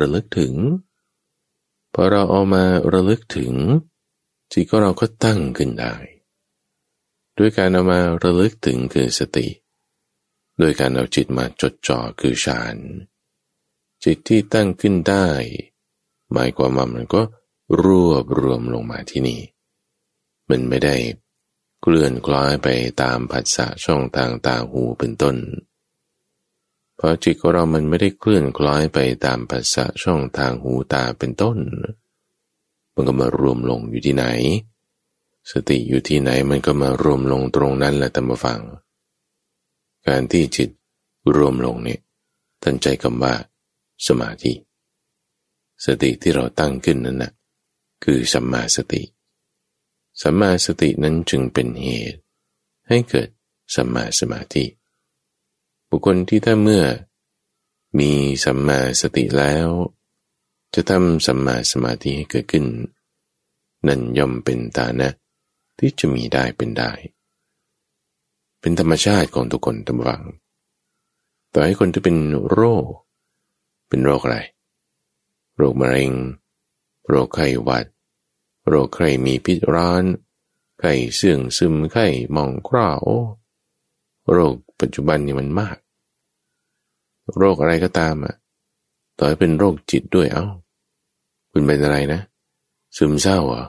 [0.00, 0.52] ระลึกถึง
[1.94, 3.52] พอเราเอามาระลึกถึง
[4.52, 5.94] จิตก็เราก็ตั้งขึ้นได้
[7.38, 9.48] ด้วยการเอามาระลึกถึงคือสติ
[10.58, 12.76] โดยการเอาจิตมาจดจ่อคือฌาน
[14.04, 15.26] จิตที่ตั้งขึ้นได้
[16.32, 17.22] หมายความว่ามันก็
[17.82, 19.40] รวบรวมลงมาที่นี่
[20.48, 20.96] มันไม่ได้
[21.80, 22.68] เคลื่อนคล้อยไป
[23.02, 25.36] ตามผัสสะช่องทางตาหูเป็นต้น
[26.96, 31.58] เพราะจิตของเรามันไม่ได้เคลื่อนคล้อยไปตามผัสสะช่องทางหูตาเป็นต้น
[32.94, 34.24] มันก็มารวมลงอยู่ที่ไหน
[35.50, 38.60] สติอยู่ที่ไหนมันก็มารวมลงตรงนั้นแหละตามฟัง
[40.06, 40.70] การที่จิต
[41.36, 42.00] รวมลงเนี่ย
[42.62, 43.34] ตั้งใจคำว่า
[44.06, 44.52] สมาธิ
[45.84, 47.32] สติที่เราตั้งขึ้นนั้นนะ
[48.04, 49.02] คือสัมมาสติ
[50.22, 52.20] สัมมาสตินั้นจึงเป็นเหตุ
[52.88, 53.28] ให้เกิด
[53.74, 54.64] สัมมาสมาธิ
[55.88, 56.84] บุคคลที่ถ้าเมื่อ
[57.98, 58.10] มี
[58.44, 59.68] สัมมาสติแล้ว
[60.74, 62.66] จะทำสัมมาสมาธิให้เกิดขึ้น
[63.86, 65.08] นั่นย่อมเป็นตานะ
[65.78, 66.92] ที่จะมีได้เป็นได้
[68.60, 70.22] เป็นธรรมชาติของทุกคนทั้งวัง
[71.52, 72.16] ต่อให้คนที่เป็น
[72.50, 72.86] โรค
[73.88, 74.38] เป็นโรคอะไร
[75.56, 76.12] โรคมะเร็ง
[77.08, 77.86] โรคไข้หวัด
[78.68, 80.02] โรคไข้มีพิษร้อน
[80.80, 82.06] ไข้เสื่องซึมไข้
[82.36, 83.06] มองคร่าโอ
[84.32, 85.76] โรคปัจจุบันนี่มันมาก
[87.36, 88.34] โรคอะไรก็ตามอะ
[89.18, 90.46] ต่อให้เป็นโรคจิตด้วยเอา้า
[91.56, 92.20] คุณเป็นอะไรนะ
[92.96, 93.64] ซึมเศร้าเหรอ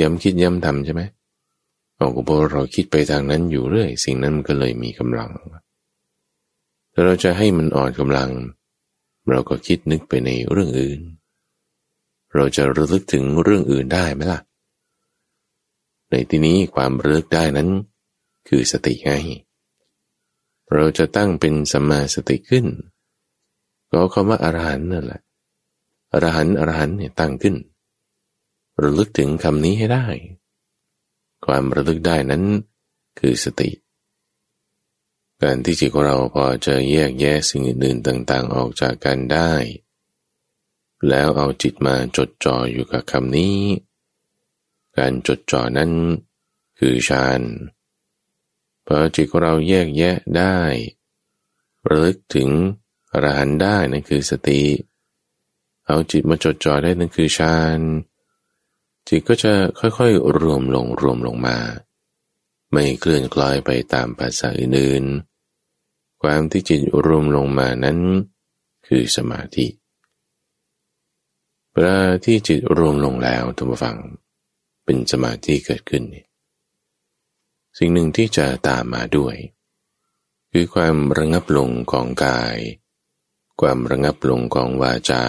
[0.00, 1.02] ย้ำคิดย้ำทำใช่ไหม
[1.96, 5.30] เอาก็เพราะเราคิดไปทางนั้นอยู่เรื่อย สิ่งนั้นมันก็เลยมีกำลัง
[6.90, 8.30] แต่เราจะให้มันอ่อนกำลัง
[9.28, 11.00] เราก็คิดนึกไปในเรื่องอื่น
[12.34, 14.40] เราจะระลึกถึงเรื่องอื่นได้ไหมล่ะ
[16.10, 17.68] ในที่นี้ความระลึกได้นั้น
[18.48, 19.12] คือสติไง
[20.74, 22.66] เราจะตั้งเป็นสัมมาสติขึ้น
[23.90, 25.20] ก็คำว่าอรหันต์นั่นแหละ
[26.12, 27.56] อรหันต์อรหันต์เนี่ยตั้งขึ้น
[28.82, 30.06] ระลึกถึงคำนี้ให้ได้
[31.44, 32.44] ความระลึกได้นั้น
[33.18, 33.70] คือสติ
[35.42, 39.52] การที่จิตของเราพอจะแยกแยะสิ่งอื่นๆต่าง ๆ ออกจากกันได้
[41.08, 43.58] แล้วเอาจิตมาจดจ่ออยู่กับคำนี้
[44.96, 45.92] การจดจ่อนั้น
[46.78, 47.40] คือฌาน
[48.86, 50.56] พอจิตของเราแยกแยะได้
[51.88, 52.48] ระลึกถึง
[53.12, 54.60] อรหันได้นั่นคือสติ
[55.88, 57.80] เอาจิตมาจดจ่อได้นั่นคือฌาน
[59.08, 61.58] จิตก็จะค่อยๆ รวมลงรวมลงมา
[62.72, 67.98] ไม่เคลื่อนคล้อยไปตามภาษาอื่นๆความที่จิตรวมลงมานั้น
[68.86, 69.66] คือสมาธิ
[71.72, 73.98] เวลาที่จิตรวมลงแล้วทุกฝัง
[74.84, 76.04] เป็นสมาธิเกิดขึ้น
[77.78, 79.36] สิ่งหนึ่งที่จะตามมาด้วย
[80.52, 82.58] คือความระงับลงของกาย
[83.60, 85.24] ความระงับลงของวาจา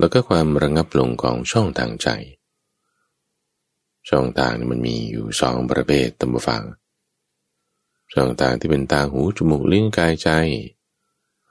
[0.00, 2.08] แล้วก็ความระงับลงของช่องทางใจ
[4.08, 6.62] ช่องทางนี่มันมีอยู่สองประเภทตามฟัง
[8.12, 10.28] ช่องทางที่เป็นตาหูจมูกลิ้นกายใจ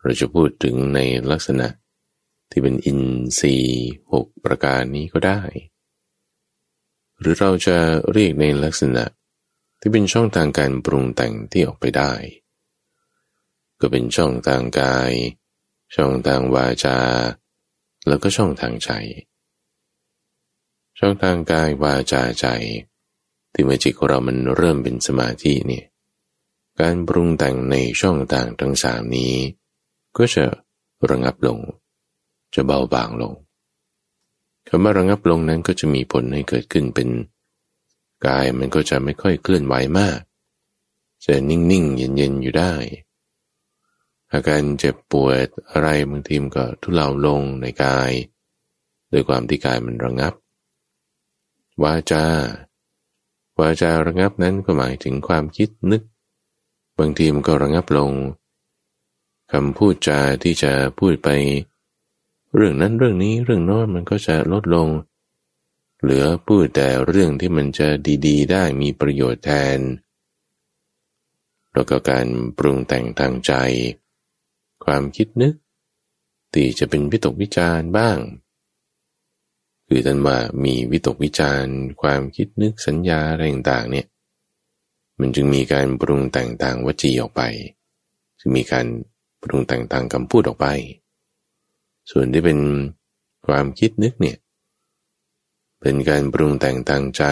[0.01, 0.99] เราจะพูดถึงใน
[1.31, 1.67] ลักษณะ
[2.49, 3.01] ที่เป็นอิน
[3.39, 5.41] ทรีย์หกประการนี้ก็ได้
[7.19, 7.77] หรือเราจะ
[8.11, 9.03] เรียกในลักษณะ
[9.79, 12.13] ที่เป็นช่องทางการปรุงแต่งที่ออกไปได้
[13.79, 15.11] ก็เป็นช่องทางกาย
[15.95, 16.97] ช่องทางวาจา
[18.09, 18.91] แล้วก็ช่องทางใจ
[20.99, 22.45] ช่องทางกายวาจาใจ
[23.53, 25.85] ที่เมื่อจิตของเรามันเริ่มเป็นสมาธิเนี่ย
[26.79, 29.33] การปรุงแต่งในช่องทางทั้งสามนี้
[30.17, 30.43] ก็จะ
[31.09, 31.59] ระงับลง
[32.55, 33.33] จะเบาบางลง
[34.67, 37.09] คำว่าระงับลงนั้นก็จะมีผลให้เกิดขึ้นเป็น
[38.25, 40.19] กายมันก็จะไม่ค่อยเคลื่อนไหวมาก
[41.25, 42.73] จะนิ่งๆเย็นๆอยู่ได้
[44.33, 48.11] อาการเจ็บปวดอะไรบางทีมก็ทุเลาลงในกาย
[49.09, 50.33] โดยความที่กายมันระงับ
[51.83, 52.25] วาจา
[53.59, 56.01] วาจาระงับนั้นก็หมายถึงความคิดนึก
[56.97, 58.11] บางทีมันก็ระงับลง
[59.51, 61.29] คำพูดจาที่จะพูดไป
[62.55, 64.89] เรื่องนั้นเรื่องนี้เรื่องโน้นมันก็จะลดลง
[66.01, 67.87] เหลือพูดแต่เรื่องที่มันจะ
[68.27, 69.79] ดีๆ ได้มีประโยชน์แทน
[71.73, 73.53] แล้วก็การปรุงแต่งทางใจ
[74.91, 75.53] ความคิดนึก
[76.53, 78.17] ที่จะเป็นวิตกวิจารบ้าง
[79.87, 81.65] คือท่านว่ามีวิตกวิจาร
[82.01, 84.07] ความคิดนึกสัญญาอะไรต่างๆเนี่ย
[85.19, 87.41] มันจึงมีการปรุงแต่งทางวจีออกไป
[88.39, 88.85] จึงมีการ
[89.43, 90.67] ปรุงแต่งทางคำพูดออกไป
[92.11, 92.59] ส่วนที่เป็น
[93.47, 94.37] ความคิดนึกเนี่ย
[95.81, 97.23] เป็นการปรุงแต่งทางใจ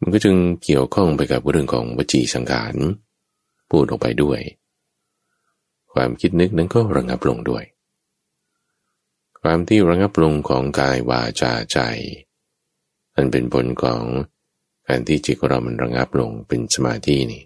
[0.00, 2.74] มันก็จึงเกี่ยวข้องไปกับเรื่องของวจีสังขาร
[3.70, 4.40] พูดออกไปด้วย
[5.94, 7.64] ความคิดนึกนั้นก็ระงับลงด้วย
[9.40, 11.78] ความที่ระงับลงของกายวาจาใจ
[13.14, 14.02] อันเป็นผลของ
[14.88, 17.42] การที่จิตของเรามันระงับลงเป็นสมาธินี่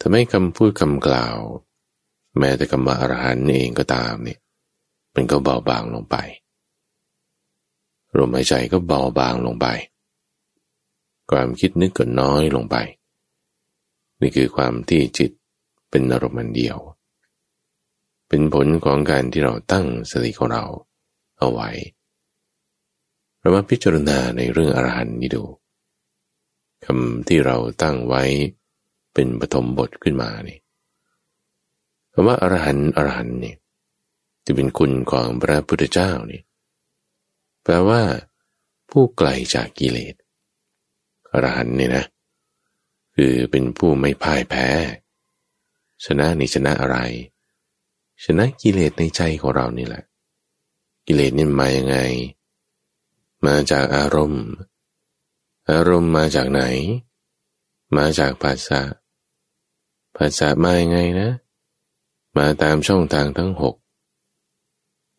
[0.00, 1.36] ทำให้คำพูดคำกล่าว
[2.38, 4.38] แม้แต่คำว่าอรหันต์เองก็ตามเนี่ย
[5.14, 6.16] มันก็เบาบางลงไป
[8.18, 9.66] ลมหายใจก็เบาบางลงไป
[11.30, 12.76] ความคิดนึกก็น้อยลงไป
[14.20, 15.30] นี่คือความที่จิต
[15.90, 16.78] เป็นอารมณ์เดียว
[18.28, 20.64] เป็นผลของการที่เราตั้งสติของเรา
[21.38, 21.70] เอาไว้
[23.40, 25.44] เรามาพิจารณาในเรื่องอรหันต์นี้ดู
[26.84, 28.22] คำที่เราตั้งไว้
[29.14, 30.58] เป็นปฐมบทขึ้นมานี่
[32.12, 33.54] คำว่าอรหันต์อรหันต์นี่
[34.46, 36.40] จะเป็นคุณของพระพุทธเจ้านี่
[37.62, 38.02] แปลว่า
[38.90, 40.14] ผู้ไกลจากกิเลส
[41.32, 42.04] อรหันเนี่ยนะ
[43.14, 44.66] คือเป็นผู้ไม่พ่ายแพ้
[46.04, 46.98] ชนะนี่ชนะอะไร
[48.24, 50.02] ชนะกิเลสในใจของเรานี่แหละ
[51.06, 51.96] กิเลสนี่มาอยังไง
[53.46, 54.44] มาจากอารมณ์
[55.70, 56.62] อารมณ์มาจากไหน
[57.96, 58.80] มาจากภาษา
[60.16, 61.30] ภาษามาอยังไงนะ
[62.36, 63.74] มาตามช่องทางทั้งหก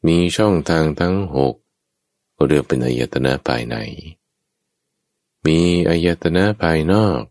[0.07, 1.55] มีช่องทางทั้งหก
[2.35, 3.75] ก็เรียกเป็นอายตนะภายใน
[5.45, 5.59] มี
[5.89, 7.21] อายตนะภายนอก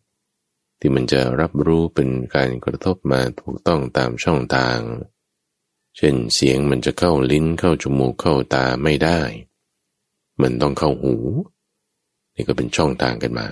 [0.79, 4.79] ที่มันจะรับรู้เป็นการกระทบมาถูกต้องตามช่องทาง
[6.01, 9.21] เช่นเสียงมันจะเข้าลิ้นเข้าจมูกเข้าตาไม่ได้
[10.41, 11.15] มันต้องเข้าหู
[12.35, 13.49] นี่ก็เป็นช่องทางกันมา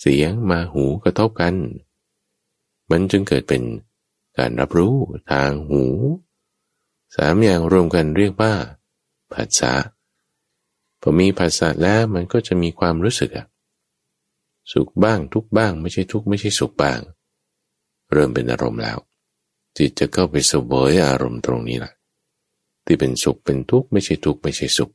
[0.00, 1.54] เสียงมาหูกระทบกัน
[2.90, 3.62] มันจึงเกิดเป็น
[4.38, 4.94] การรับรู้
[5.30, 5.82] ทางหู
[7.16, 8.52] สามอย่างรวมกันเรียกว่า
[9.32, 9.72] ภาษา
[11.00, 13.46] พอมีภาษาแล้วมันก็จะมีความรู้สึกอะ
[14.72, 17.00] สุขบ้างทุกบ้างไม่ใช่ทุกไม่ใช่สุขบ้าง
[18.12, 18.98] เริ่มเป็นอารมณ์แล้ว
[19.76, 21.92] จิตจะเข้าไปเสวยอารมณ์ตรงนี้แหละ
[22.84, 24.90] ที่เป็นสุขเป็นทุกข์ไม่ใช่ทุกข์ไม่ใช่สุข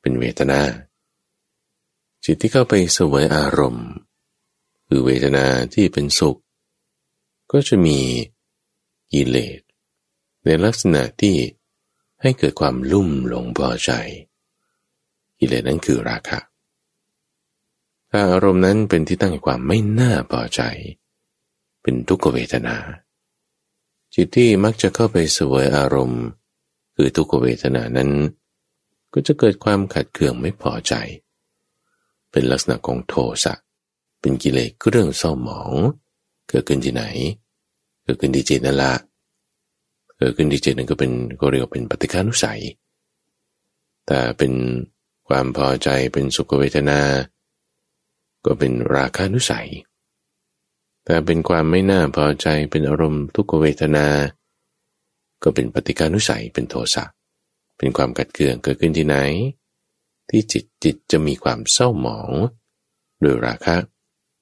[0.00, 0.60] เป็นเวทนา
[2.24, 3.88] จิตที่เข้าไปเสวยอารมณ์
[4.86, 6.38] คือเวทนาที่เป็นสุข
[7.52, 7.98] ก็จะมี
[9.12, 9.60] กิเลส
[10.44, 11.36] ในลักษณะที่
[12.22, 13.90] ให้เกิดความลุ่มหลงพอใจ
[15.38, 16.38] กิเลสนั้นคือราคะ
[18.10, 20.60] ถ้าอารมณ์นั้นเป็นที่ตั้งแห่งความไม่น่าพอใจ
[21.82, 22.76] เป็นทุกขเวทนา
[24.14, 26.24] จิตที่มักจะเข้าไปสวยอารมณ์
[26.94, 28.10] คือทุกขเวทนานั้น
[29.12, 30.94] ก็จะเกิดความขัดเคืองไม่พอใจ
[32.30, 33.54] เป็นลักษณะของโทสะ
[34.20, 35.72] เป็นกิเลสเรื่องเศร้าหมอง
[36.48, 37.04] เกิดขึ้นที่ไหน
[38.02, 38.94] เกิดขึ้นที่จิตนั่นละ
[40.18, 42.60] เกิดขึ้นที่จิตนั่นก็เป็นก็เรียกว่าเป็นปฏิฆานุสัย
[44.06, 44.52] แต่เป็น
[45.28, 47.00] ความพอใจเป็นสุขเวทนา
[48.44, 49.68] ก็เป็นราคานุสัย
[51.04, 54.06] แต่เป็นความไม่น่าพอใจเป็นอารมณ์ทุกขเวทนา
[55.42, 57.04] ก็เป็นปฏิการนุสัยเป็นโทสะ
[57.76, 59.16] เป็นความกัดเกลื่อนเกิดขึ้นที่ไหน
[60.30, 62.30] ที่จิตจิตจะมีความเศร้าหมอง
[63.20, 63.76] โดยราคะ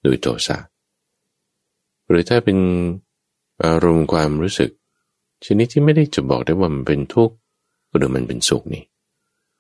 [0.03, 0.59] โดยโทสะ
[2.09, 2.59] หรือถ้าเป็น
[3.65, 4.71] อารมณ์ความรู้สึก
[5.45, 7.35] ชนิดที่ไม่ได้จะบอกได้ว่ามันเป็นทุกข์
[7.95, 8.85] หรือมันเป็นสุขนี่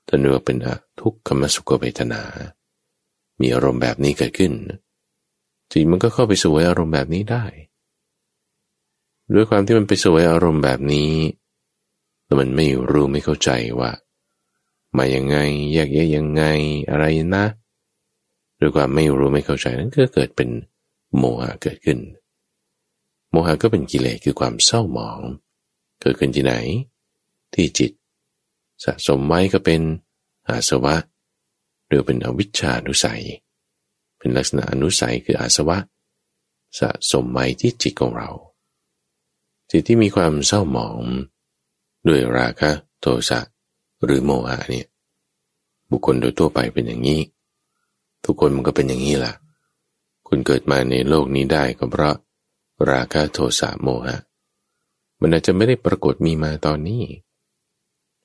[0.04, 0.56] แต่เนื้อเป็น
[1.00, 2.22] ทุกขมสุขเวทนา
[3.40, 4.52] มีอารมณ์แบบนี้เกิดขึ้น
[5.72, 7.44] จิตมันก็เข้าไปสวยอารมณ์แบบนี้ได้
[9.34, 11.12] ด้วยความที่มันไปสวยอารมณ์แบบนี้
[12.24, 13.90] แล้วมันไม่รู้ไม่เข้าใจว่า
[14.96, 15.36] มายังไง
[15.72, 16.42] แยกแยะยังไง
[16.90, 17.04] อะไร
[17.34, 17.44] นะ
[18.60, 20.48] ด้วยความไม่รู้ไม่เข้าใจนั้นก็เกิดเป็น
[21.16, 21.98] โมหะเกิดขึ้น
[23.30, 25.20] โมหะก็เป็นกิเลสคือความเศร้าหมอง
[26.00, 26.54] เกิดขึ้นที่ไหน
[27.54, 27.92] ที่จิต
[28.84, 29.80] สะสมไว้ก็เป็น
[30.48, 30.96] อาสวะ
[31.86, 33.22] หรือเป็นอวิชชานุสัย
[34.20, 35.78] เป็นลักษณะอนุสัยคืออาสวะ
[36.78, 38.30] สะสมไว้ที่จิตของเรา
[39.70, 41.02] จิตที่มีความเศร้าหมอง
[42.08, 43.40] ด้วยราคะโทสะ
[44.04, 44.86] หรือโมหะเนี่ย
[45.90, 47.20] บุคคลโดยทั่วไปเป็นอย่างนี้
[48.24, 49.32] ทุกคนมันก็เป็นอย่างนี้ล่ะ
[50.28, 52.16] คุณเกิดมาในโลกนี้ได้ก็เพราะ
[52.90, 54.16] ราคะโทสะโมหะ
[55.20, 57.02] มันอาจจะไม่ได้ปรากฏมีมาตอนนี้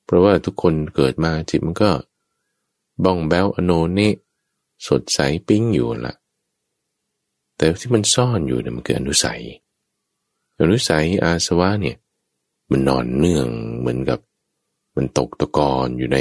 [0.06, 1.92] เพราะว่าทุกคนเกิดมาจิตมันก็
[3.04, 4.12] บ้องแบวอโนนี่
[4.88, 6.16] สดใสปิ้งอยู่ละ
[7.58, 9.42] แต่ที่มันซ่อนอยู่เนี่ยมันคืออนุสัย
[10.60, 11.98] อนุสัยอาสวะเนี่ย
[12.72, 13.48] มันนอนเนื่อง
[13.80, 14.20] เหมือนกับ
[14.96, 16.20] มันตกตะกอนอยู่ใน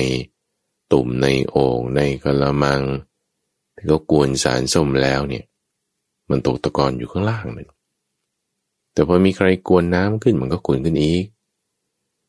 [0.92, 2.82] ตุ่มในโอ่งในกระมัง
[3.76, 5.44] ที่เขากวนสารส้มแล้วเนี่ย
[6.30, 7.68] มันตกตะกอนอยู่ข้างล่างนึ่ง
[8.92, 11.24] แต่พอมีใครกวนน้ำขึ้นมันก็กวนขึ้นอีก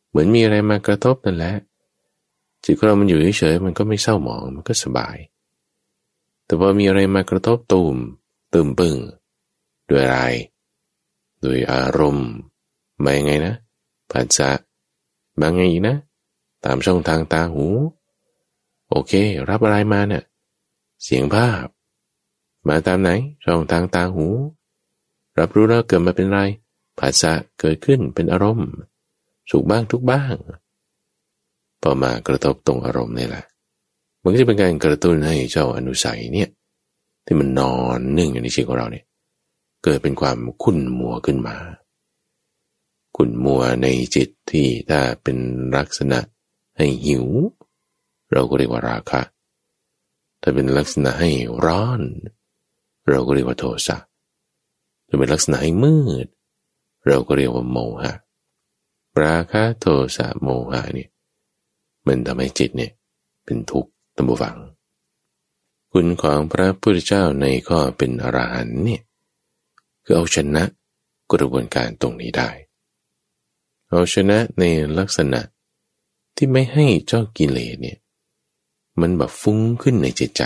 [0.09, 1.53] เหมือนมีอะไรมากระทบนั่นแหละ
[2.63, 5.17] จิตของเรามันอยู่เฉยๆมันก็ไม่เศร้าหมองมันก็สบาย
[6.45, 7.95] แต่พอมีอะไรมากระทบตูม
[8.53, 8.97] ตื่มปึง
[9.89, 10.19] ด้วยอะไร
[11.43, 12.29] ด้วยอารมณ์
[13.03, 13.53] มายังไงนะ
[14.11, 14.51] ผัสสะ
[15.41, 15.95] บางไงอีกนะ
[16.65, 17.65] ตามช่องทางตาหู
[18.89, 19.13] โอเค
[19.49, 20.23] รับอะไรมาเนะี่ย
[21.03, 21.65] เสียงภาพ
[22.67, 23.09] มาตามไหน
[23.43, 24.25] ช่องทางตาหู
[25.39, 26.39] รับรู้แล้วเกิดมาเป็นไร
[26.99, 28.69] ผัสสะเกิดขึ้นเป็นอารมณ์
[29.49, 30.35] สุขบ้างทุกบ้าง
[31.81, 33.43] พอมากระทบตรงอารมณ์นี่แหละ
[34.25, 36.49] มันก็จะเป็นการกระตุ้นให้เจ้าอนุสัยเนี่ย
[37.25, 39.05] ที่มันนอนนึ่งอยู่ในชีวิตของเราเนี่ย
[39.83, 41.55] เกิดเป็นความขุ่นมัวขึ้นมา
[43.17, 45.37] ขุ่นมัวในจิตที่ถ้าเป็น
[45.77, 46.19] ลักษณะ
[46.77, 47.27] ให้หิว
[48.33, 49.21] เราก็เรียกว่าราคะ
[50.41, 51.31] ถ้าเป็นลักษณะให้
[51.65, 52.01] ร้อน
[53.09, 53.97] เราก็เรียกว่าโทสะ
[55.07, 56.27] ถ้าเป็นลักษณะให้มืด
[57.07, 58.13] เราก็เรียกว่าโมหะ
[59.23, 61.09] ราคะโทสะโมหะเนี่ย
[62.07, 62.91] มันทำให้จิตเนี่ย
[63.45, 64.55] เป็นทุกข์ ตัมบูฟัง
[65.91, 69.01] คุณของพระพุทธเจ้าในข้อเป็นอรหันเนี่ย
[70.03, 70.63] คือเอาชนะ
[71.31, 72.49] กระบวนการตรงนี้ได้
[73.89, 74.63] เอาชนะใน
[74.97, 75.41] ลักษณะ
[76.35, 77.97] ที่ไม่ให้เจ้ากิเลสเนี่ย
[78.99, 80.43] มันแบบฟุ้งขึ้นในจิตใจ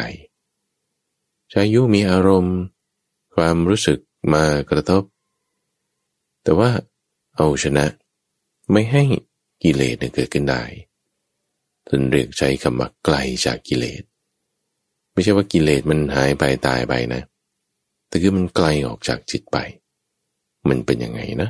[1.51, 2.57] ชายุมีอารมณ์
[3.35, 3.99] ความรู้สึก
[4.33, 5.03] มากระทบ
[6.43, 6.71] แต่ว่า
[7.35, 7.85] เอาชนะ
[8.71, 9.03] ไม่ให้
[9.63, 10.61] กิเลสเกิดขึ้นได้
[11.89, 14.03] ท่านเรียกใช้คำว่าไกลจากกิเลส
[15.11, 17.21] ไม่ใช่ว่ากิเลสมันหายไปตายไปนะ
[18.07, 19.57] แต่คือมันไกลออกจากจิตไป
[20.69, 21.49] มันเป็นยังไงนะ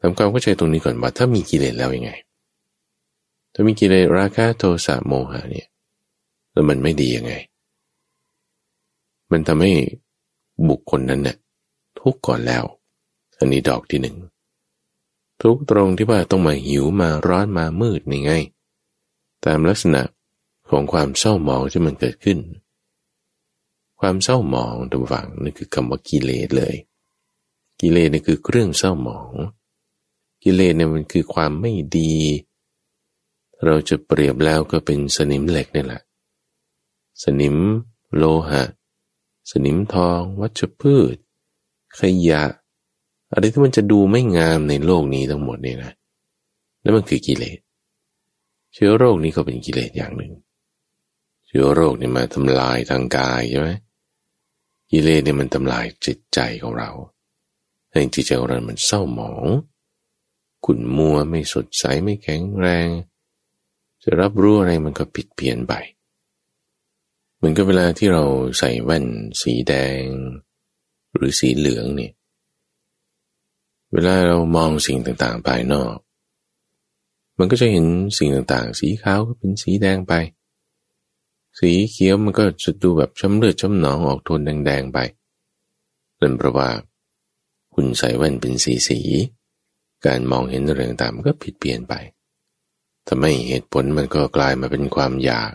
[0.00, 2.12] ทำความเข้าใจตรงนี้ก่อนว่าถ้ามีกิเลสแล้วยังไง
[3.52, 5.68] ถ้ามีกิเลสราคะโทสะโมหะเนี่ย
[6.52, 7.32] แล้วมันไม่ดียังไง
[9.32, 9.72] มันทำให้
[10.68, 11.36] บุคคลนั้นเนี่ย
[12.00, 12.64] ทุกข์ก่อนแล้ว
[13.38, 14.16] อันนี้ดอกที่หนึ่ง
[15.42, 18.32] ทุกตรงที่ว่าต้องมาหิวมาร้อนมามืดนี่ไง
[19.44, 20.02] ตามลักษณะ
[20.70, 22.38] ของความเศร้าหมองที่มันเกิดขึ้น
[24.00, 26.74] ความเศร้าหมองทุกฝั่งนั่นคือคำว่ากิเลสเลย
[27.80, 29.32] กิเลสเนี่ยคือเครื่องเศร้าหมอง
[30.42, 32.14] กิเลสเนี่ยมันคือความไม่ดี
[33.64, 36.02] เราจะเปรียบแล้วก็เป็นสนิมเหล็กนี่แหละ
[37.24, 37.56] สนิม
[38.16, 38.62] โลหะ
[39.50, 41.16] สนิมทอง วัชพืช
[41.98, 42.42] ขยะ
[43.32, 45.92] อะไรที่มันจะดูไม่งามในโลกนี้ทั้งหมดนี่นะ
[46.82, 47.58] นั่นมันคือกิเลส
[48.74, 50.32] เชื้อโรคนี้ก็เป็นกิเลสอย่างหนึ่ง
[51.46, 53.70] เชื้อโรคนี่มาทำลายทางกายใช่ไหม
[54.90, 56.90] กิเลสเนี่ยมันทำลายจิตใจของเรา
[57.90, 59.44] ให้จิตใจของเรามันเศร้าหมอง
[60.64, 62.88] ขุ่นมัวไม่สดใสไม่แข็งแรง
[64.02, 65.74] จะรับรู้อะไรมันก็ผิดเพี้ยนไป
[67.36, 68.24] เหมือนกับเวลาที่เรา
[68.58, 69.06] ใส่แว่น
[69.42, 70.02] สีแดง
[71.14, 72.12] หรือสีเหลืองเนี่ย
[73.92, 75.94] เวลาเรามองสิ่งต่างๆภายนอก
[77.40, 77.86] มันก็จะเห็น
[78.18, 80.12] สิ่งต่างๆ สีขาวก็เป็นสีแดงไป
[81.58, 84.98] สีเขียวมันก็จะดูแบบช้ำเลือดช้ำหนองออกโทนแดงๆไป
[86.20, 86.68] นั่นเพราะว่า
[87.74, 89.00] คุณใส่แว่นเป็นสีสี
[90.06, 91.94] การมองเห็นเรื่องต่างมันก็ผิดเปลี่ยนไป
[93.08, 95.52] ทำไมเหตุผลมันก็กลายมาเป็นความอยาก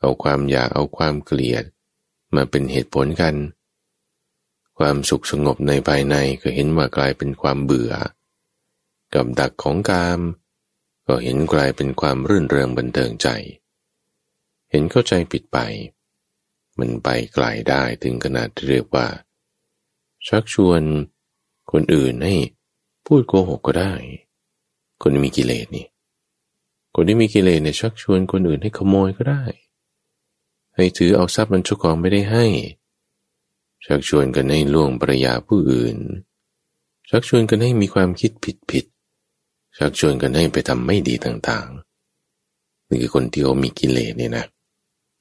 [0.00, 1.64] เอาความอยากเอาความเกลียด
[2.34, 3.34] มาเป็นเหตุผลกัน
[4.78, 7.92] ความสุขสงบในภายในก็เห็นว่ากลายเป็นความเบื่อ
[9.14, 10.20] กับดักของกาม
[11.08, 13.28] ก็เห็นกลายเป็นความรื่นเริงบันเทิงใจ
[14.70, 15.58] เห็นเข้าใจผิดไป
[16.78, 19.06] มันไปไกลได้ถึงขนาดเรียกว่า
[20.28, 20.82] ชักชวน
[21.72, 22.34] คนอื่นให้
[23.06, 23.94] พูดโกหกก็ได้
[25.02, 25.86] คนที่มีกิเลสนี่
[26.94, 29.42] คนที่มีกิเลสเนี่ยชักชวนคนอื่นให้ขโมยก็ได้
[30.74, 32.46] ให้ถือเอาทรัพย์มันชุกของไม่ได้ให้
[33.86, 35.96] ชักชวนกันให้ล่วงปรยาผู้อื่น
[37.10, 38.84] ชักชวนกันให้มีความคิดผิดผิด
[39.78, 44.46] ชักชวนกันให้ไปทำไม่ดีต่างๆนี่คือคนที่เขามีกิเลสเนี่ยนะ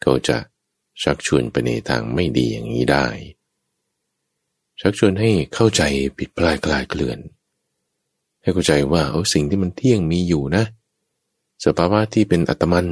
[0.01, 0.37] เขาจะ
[1.03, 3.07] ชักชวนไปในทางไม่ดีอย่างนี้ได้
[4.81, 5.81] ชักชวนให้เข้าใจ
[6.17, 7.19] ผิดพลายกลายเกลื่อน
[8.41, 10.63] ให้เข้าใจว่าเอาสิ่งที่มันเที่ยงมีอยู่นะ
[11.65, 12.87] สภาวะที่เป็นอัตมัน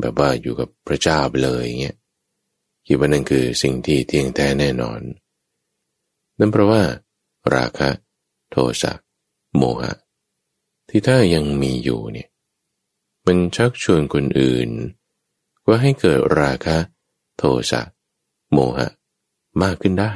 [0.00, 1.96] แบบว่าอยู่กับพระเจ้าไปเลยเงี้ย
[2.86, 5.00] คิดว่านั่นคือสิ่งที่เที่ยงแท้แน่นอน
[6.38, 6.82] นั่นเพราะว่า
[7.54, 7.90] ราคะ
[8.50, 8.92] โทสะ
[9.56, 9.92] โมหะ
[10.88, 12.28] ที่ถ้ายังมีอยู่เนี่ย
[13.26, 14.70] มันชักชวนคนอื่น
[15.66, 16.76] ว่าให้เกิดราคะ
[17.36, 17.82] โทสะ
[18.52, 18.88] โมหะ
[19.62, 20.12] มากขึ้นได้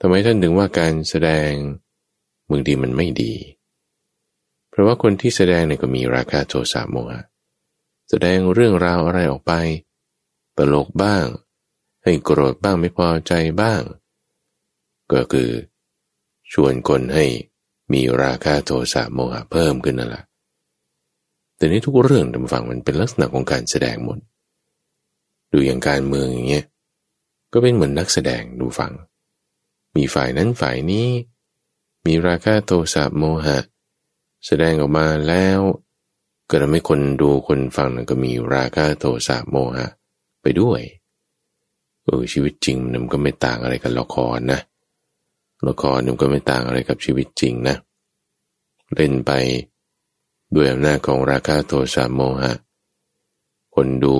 [0.00, 1.50] ทำไมท่านถึงว่าการแสดง
[2.50, 3.34] บางทีมันไม่ดี
[4.70, 7.20] เพราะว่าคนที่แสดงเนี่ยก็มีราคาโทสะโมหะ
[8.08, 9.52] แสดงเรื่องราวอะไรออกไป
[10.58, 11.24] ตลกบ้าง
[12.02, 13.80] ให้โกรธบ้างไม่พอใจบ้าง
[15.12, 15.50] ก็คือ
[16.52, 17.24] ชวนคนให้
[17.92, 20.24] มีราคาโทสะโมหะเพิ่มขึ้นนั่นแหละ
[21.56, 24.18] แต่นี้ทุกเรื่องทำฟังมันเป็นลักษณะของการแสดงหมด
[25.52, 26.64] ดูอย่างการเมืองอย่างเงี้ย
[27.52, 28.92] ก็เป็นเหมือนนักแสดงดูฟัง
[29.96, 31.08] มีฝ่ายนั้นฝ่ายนี้
[32.06, 33.58] มีราคะโทสะโมหะ
[34.46, 35.60] แสดงออกมาแล้ว
[36.50, 39.86] ก็ทำให้คนดูคนฟังนั้นก็มีราคะโทสะโมหะ
[40.42, 40.80] ไปด้วย
[42.04, 44.60] เออชีวิตจริงมันก็ไม่ต่างอะไรกับละครนะ
[45.68, 47.76] ละครมันก็ไม่ต่างอะไรกับชีวิตจริงนะ
[48.94, 49.32] เล่นไป
[50.54, 52.52] ด้วยอำนาจของราคะโทสะโมหะ
[53.74, 54.16] คนดู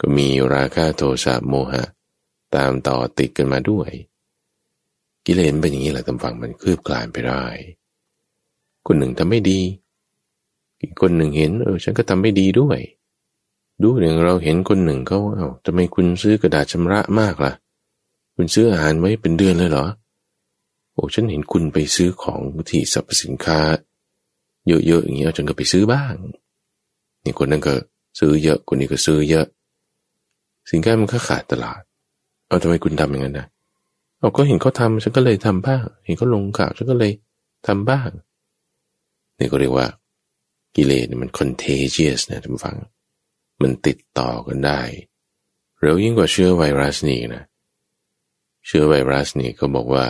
[0.00, 1.82] ก็มีราคะโทสะโมหะ
[2.56, 3.90] ตามต่อติดกันมาด้วย
[5.26, 7.44] กิเลสเป็นอย่างนี้แหละตำฝังมันคืบกลายไปได้
[8.86, 9.60] คนหนึ่งทำไม่ดี
[10.80, 12.78] อีกคนหนึ่งเห็นเออฉันก็ทำไม่ดีด้วย
[13.82, 17.52] ดูอย่างเราเห็นคนหนึ่งเขาเอา้าทำไมคุณซื้อกระดาษชำระมากล่ะ
[18.34, 19.86] คุณซื้ออาหารไว้เป็นเดือนเลยเหรอ
[20.98, 23.60] โอ้ฉันเห็นคุณไปซื้อของที่สรรพสินค้า
[24.66, 26.14] เยอะๆอย่างเงี้ยจนก็ไปซื้อบ้าง
[27.24, 27.74] นี่คนนั้นก็
[28.18, 29.46] ซื้อเยอะคนนี้ก็ซื้อเยอะ
[30.70, 31.80] สินค้ามันก็ขาดตลาด
[32.46, 33.46] เอาทำไมคุณทำอย่างนั้นนะ
[34.20, 37.12] เราก็เห็นเขาทำฉันก็เลยทำบ้าง เห็นเขาลงข่าวฉันก็เลย
[37.66, 38.10] ทำบ้าง
[39.38, 39.86] นี่ก็เรียกว่า
[40.76, 42.76] กิเลสมัน contagious นะท่านฟัง
[43.62, 44.80] มันติดต่อกันได้
[45.80, 47.42] เร็วยิ่งกว่าเชื้อไวรัสนี่นะ
[48.66, 50.04] เชื้อไวรัสนี่เขาบอกว่า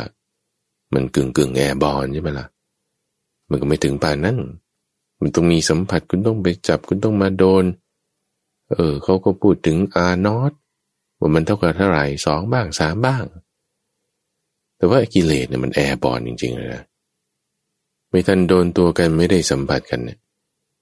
[0.95, 2.47] มันกึ่งกึ่งแอร์บอลใช่ไหมละ่ะ
[3.49, 4.39] มันก็ไม่ถึงป่านนั้น
[5.21, 7.65] มันต้องมีสัมผัสคุณต้องไปจับคุณต้องมาโดน
[8.73, 10.53] เออเขาก็พูดถึงอานอต
[11.19, 13.25] ว่ามันเท่ากับเท่าไหร่สองบ้างสามบ้าง
[14.77, 16.83] แต่ว่ากิเลสเนี่ยมันแอร์บอลจริงๆเลยนะ
[18.11, 20.19] ไม่ทันโดนตัวกันไม่ได้สัมผัสกันเนี่ย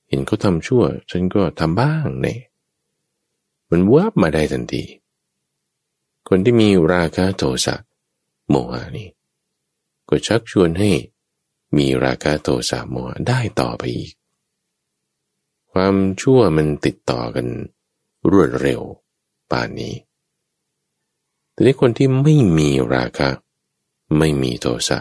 [0.08, 2.40] เห็นเขาทำชั่ว ฉันก็ทำบ้างเนี่ย
[3.70, 4.84] มันวับมาได้ทันที
[6.28, 7.74] คนที่มีราคะโทสะ
[8.48, 9.08] โมหะนี่
[10.08, 10.90] ก็ชักชวนให้
[11.76, 14.12] มีราคะโทสะโมหะได้ต่อไปอีก
[15.72, 17.46] ความชั่วมันติดต่อกัน
[18.30, 18.80] รวดเร็ว
[19.50, 19.94] ป่านนี้
[21.52, 23.28] แต่ที่คนที่ไม่มีราคะ
[24.18, 24.98] ไม่มีโทสะ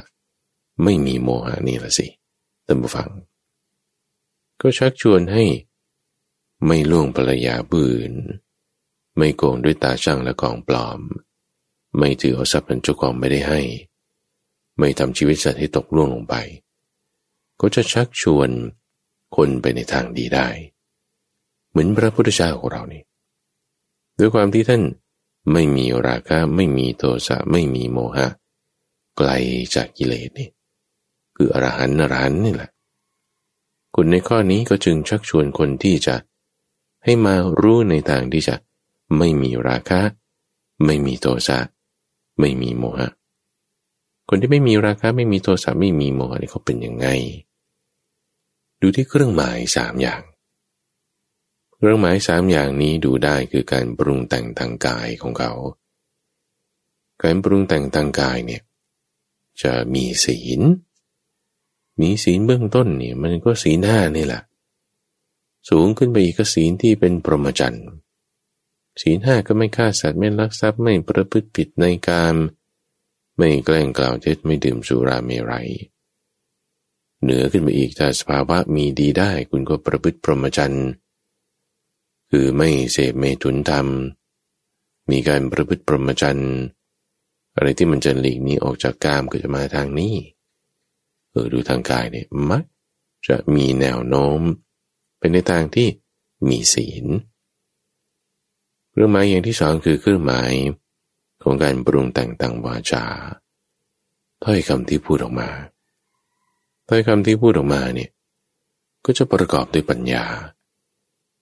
[0.83, 2.07] ไม่มีโมหะนี่ละสิ
[2.65, 3.09] ท่านผู้ฟัง
[4.61, 5.43] ก็ชักชวนให้
[6.65, 8.13] ไม่ล่วงภรรยาบืน
[9.17, 10.99] ไม่โกงด้วยตาช่างและกองปลอม
[11.97, 13.61] ไม่ถือเอาทรัพย์เป็นเจ้าของไม่ได้ให้
[14.79, 16.35] ไม่ทำชีวิตสัตว์ให้ตกล่วงลงไป
[17.61, 18.49] ก็จะชักชวน
[19.35, 20.47] คนไปในทางดีได้
[21.69, 23.03] เหมือนพระพุทธเจ้าของเรานี่
[24.19, 24.83] ด้วยความที่ท่าน
[25.53, 28.27] ไม่มีราคะไม่มีโทสะไม่มีโมหะ
[29.17, 29.29] ไกล
[29.75, 30.49] จากกิเลสนี่
[31.35, 32.69] คืออรหันต์อรหันต์นี่แหละ
[33.95, 36.15] คุณในข้อนี้ก็จึงชักชวนคนที่จะ
[37.03, 38.55] ให้มารู้ในทางที่จะ
[39.17, 40.01] ไม่มีราคะ
[40.85, 41.59] ไม่มีโทสะ
[42.39, 43.09] ไม่มีโมหะ
[44.29, 47.07] คนที่ไม่มีราคะไม่มีโทสะไม่มีโมหะนี่เขาเป็นยังไง
[48.81, 50.21] ดูที่เครื่องหมายสามอย่าง
[51.75, 55.53] เครื่องหมายสามอย่างนี้ดูได้คือการปรุงแต่งทางกายของเขา
[57.23, 58.61] การปรุงแต่งทางกายเนี่ย
[59.61, 60.61] จะมีศีล
[62.01, 64.41] มีศีลเบื้องต้นเนี่ยมันก็ศีลห้านี่แหละ
[65.69, 67.87] สูงขึ้นไปอีกก็ศีลที่เป็นปรหมจันทร์
[69.01, 72.35] ศีลห้าก็ไม่ฆ่าสัตว์ไม่ลักทรัพย์ไม่ประพฤติผิดในการม
[73.37, 75.69] ไม่แกล้งกล่าวเท็จไม่ดื่มสุราเมรัย
[77.21, 80.87] เหนือขึ้นไปอีกถ้าสภาวะมีดีได้คุณก็ประพฤติพรหมจรรย์
[82.31, 83.87] คือไม่เสพเมถุนธรรม
[85.11, 86.53] มีการประพฤติพรหมจรรย์
[87.55, 90.15] อะไรที่มันจะหลีกนี้ออกจากกามก็จะมาทางนี้
[91.31, 92.63] เออดูทางกายเนี่ยมัก
[93.27, 94.41] จะมีแนวโน้ม
[95.19, 95.87] เป็นในทางที่
[96.49, 97.05] มีศีล
[98.91, 100.51] เครื่องหมายอย่างที่สองคือเครื่องหมาย
[101.45, 103.03] ของการปรุงแต่งต่างวาจา
[104.43, 105.49] ถ้อยคำที่พูดออกมา
[106.87, 108.09] ถ้อยคำที่พูดออกมาเนี่ย
[109.05, 110.25] ก็จะประกอบด้วยปัญญา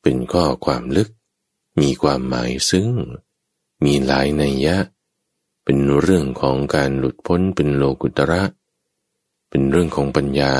[0.01, 1.09] เป็นข้อความลึก
[1.81, 2.89] มีความหมายซึ้ง
[3.83, 4.77] มีหลายนัยยะ
[5.63, 8.43] เป็นเรื่องของการหลุดพ้นเป็นโลกุตระ
[9.49, 10.55] เป็นเรื่องของปัญญา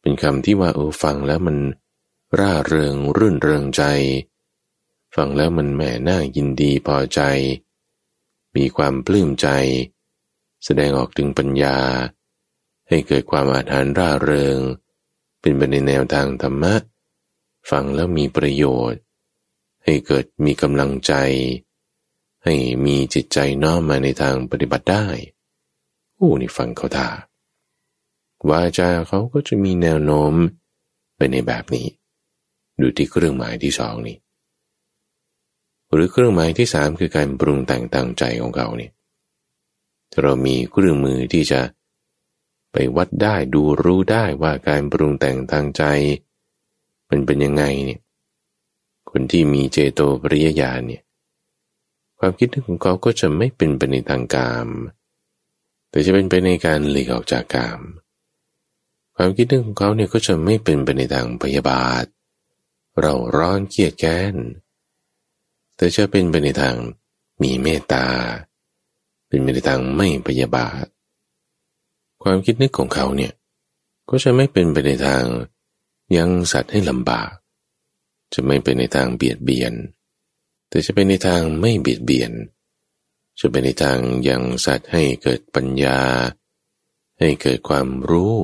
[0.00, 1.56] เป็นคำที่ว่าเออฟังแล้วมัน
[2.38, 3.82] ร่าเริงรื่นเริงใจ
[5.16, 7.20] ฟังแล้วมันแหม่น่ายินดีพอใจ
[8.58, 9.48] มีความปลื้มใจ
[10.64, 11.78] แสดงออกถึงปัญญา
[12.88, 14.58] ให้เกิดความอาถรรพ์ร่าเริง
[15.40, 16.74] เป็นไปในแนวทางธรรมะ
[17.70, 19.00] ฟังแล้วมีประโยชน์
[19.84, 21.12] ให้เกิดมีกำลังใจ
[22.44, 22.54] ให้
[22.86, 25.06] มีจิตใจน้อมมาในทางปฏิบัติได้
[26.14, 27.08] โอ้นี่ฟังเขาท่า
[28.48, 30.34] วาจาเขาก็จะมีแนวโน้ม
[31.16, 31.86] ไปในแบบนี้
[32.80, 34.16] ดูที่เครื่องหมายที่สองนี่
[35.92, 38.92] หรือเครื่องหมายที่สามคือการปรุงแต่งตั้งใจของเขาเนี่ย
[40.20, 41.60] เรามีเครื่องมือที่จะ
[42.72, 45.82] ไปวัดได้ดูรู้ได้ว่าการปรุงแต่งทางใจ
[47.08, 48.00] มันเป็นยังไงเนี่ย
[49.10, 51.02] คนที่มีเจโตปริยญาณเนี่ย
[52.18, 54.68] ความคิดของเขาก็จะไม่เป็นไปในทางกาม
[55.90, 57.80] แต่จะเป็นไปในการหลีกออกจากกาม
[59.16, 62.04] ความคิดของเขาเนี่ยก็จะไม่เป็นไปในทางพยาบาท
[63.00, 64.34] เราร้อนเกียดแค้น
[65.78, 66.76] แต่จะเป็นไปในทาง
[67.42, 68.04] มีเมตตา
[69.28, 70.84] เป็นไปในทางไม่พยาบาท
[72.22, 73.32] ความคิดนึกของเขาเนี่ย
[74.08, 75.24] ก็จะไม่เป็นไปในทาง
[76.16, 77.30] ยังสัตว์ให้ลำบาก
[78.32, 79.72] จะไม่เป็นในทางเบียดเบียน
[80.68, 82.32] แต่จะเป็นในทางไม่เบียดเบียน
[83.38, 83.98] จะเป็นในทาง
[84.28, 86.00] ยังสัตว์ให้เกิดปัญญา
[87.20, 88.36] ให้เกิดความรู้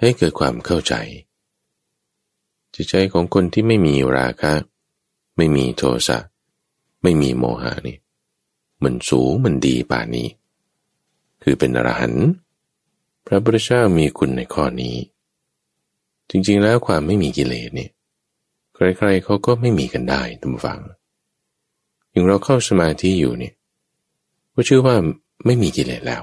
[0.00, 0.94] ให้เกิดความเข้าใจ
[2.74, 4.52] จิตใจของคนที่ไม่มีราคะ
[5.40, 6.18] ไม่มีโทสะ
[7.02, 7.98] ไม่มีโมหะนี่
[8.82, 10.28] มันสูงมันดีป่านี้
[11.42, 12.28] คือเป็นอรหันต์
[13.26, 14.96] พระพุทธเจ้ามีคุณในข้อนี้
[16.30, 17.90] จริงๆแล้วความไม่มีกิเลสเนี่ย
[18.74, 20.80] ใครๆเขาก็ไม่มีกันได้ทุกฝัง
[22.10, 23.54] อย่างเราเข้าสมาธิอยู่เนี่ย
[24.54, 24.96] ก็ชื่อว่า
[25.46, 26.22] ไม่มีกิเลสแล้ว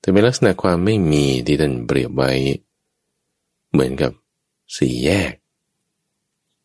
[0.00, 2.32] แต่เป็นลักษณะความไม่มีที่ท่านเปรียบไว้
[3.72, 4.12] เหมือนกับ
[4.76, 5.32] สี่แยก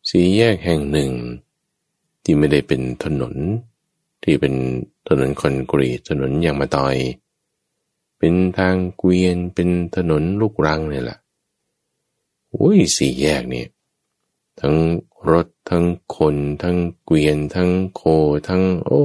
[0.08, 1.10] สี่แยกแห่งหนึ่ง
[2.22, 3.34] ที่ไม่ได้เป็นถนน
[4.22, 4.54] ที่เป็น
[5.08, 6.96] ถนนคอนกรีตถนนยางมาตอย
[8.18, 11.18] เป็นทางเกวียนเป็นถนนลูกรังเนี่ยแหละ
[12.56, 13.64] อุ้ยสี่แยกนี่
[14.60, 14.76] ทั้ง
[15.30, 15.84] รถทั้ง
[16.16, 18.02] คน ทั้งเกวียน ทั้งโค
[18.48, 19.02] ทั้ง โอ้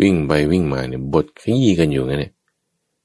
[0.00, 2.32] วิ่งไปวิ่งมาเนี่ยบดขยี้กันอยู่งั้นเนี่ย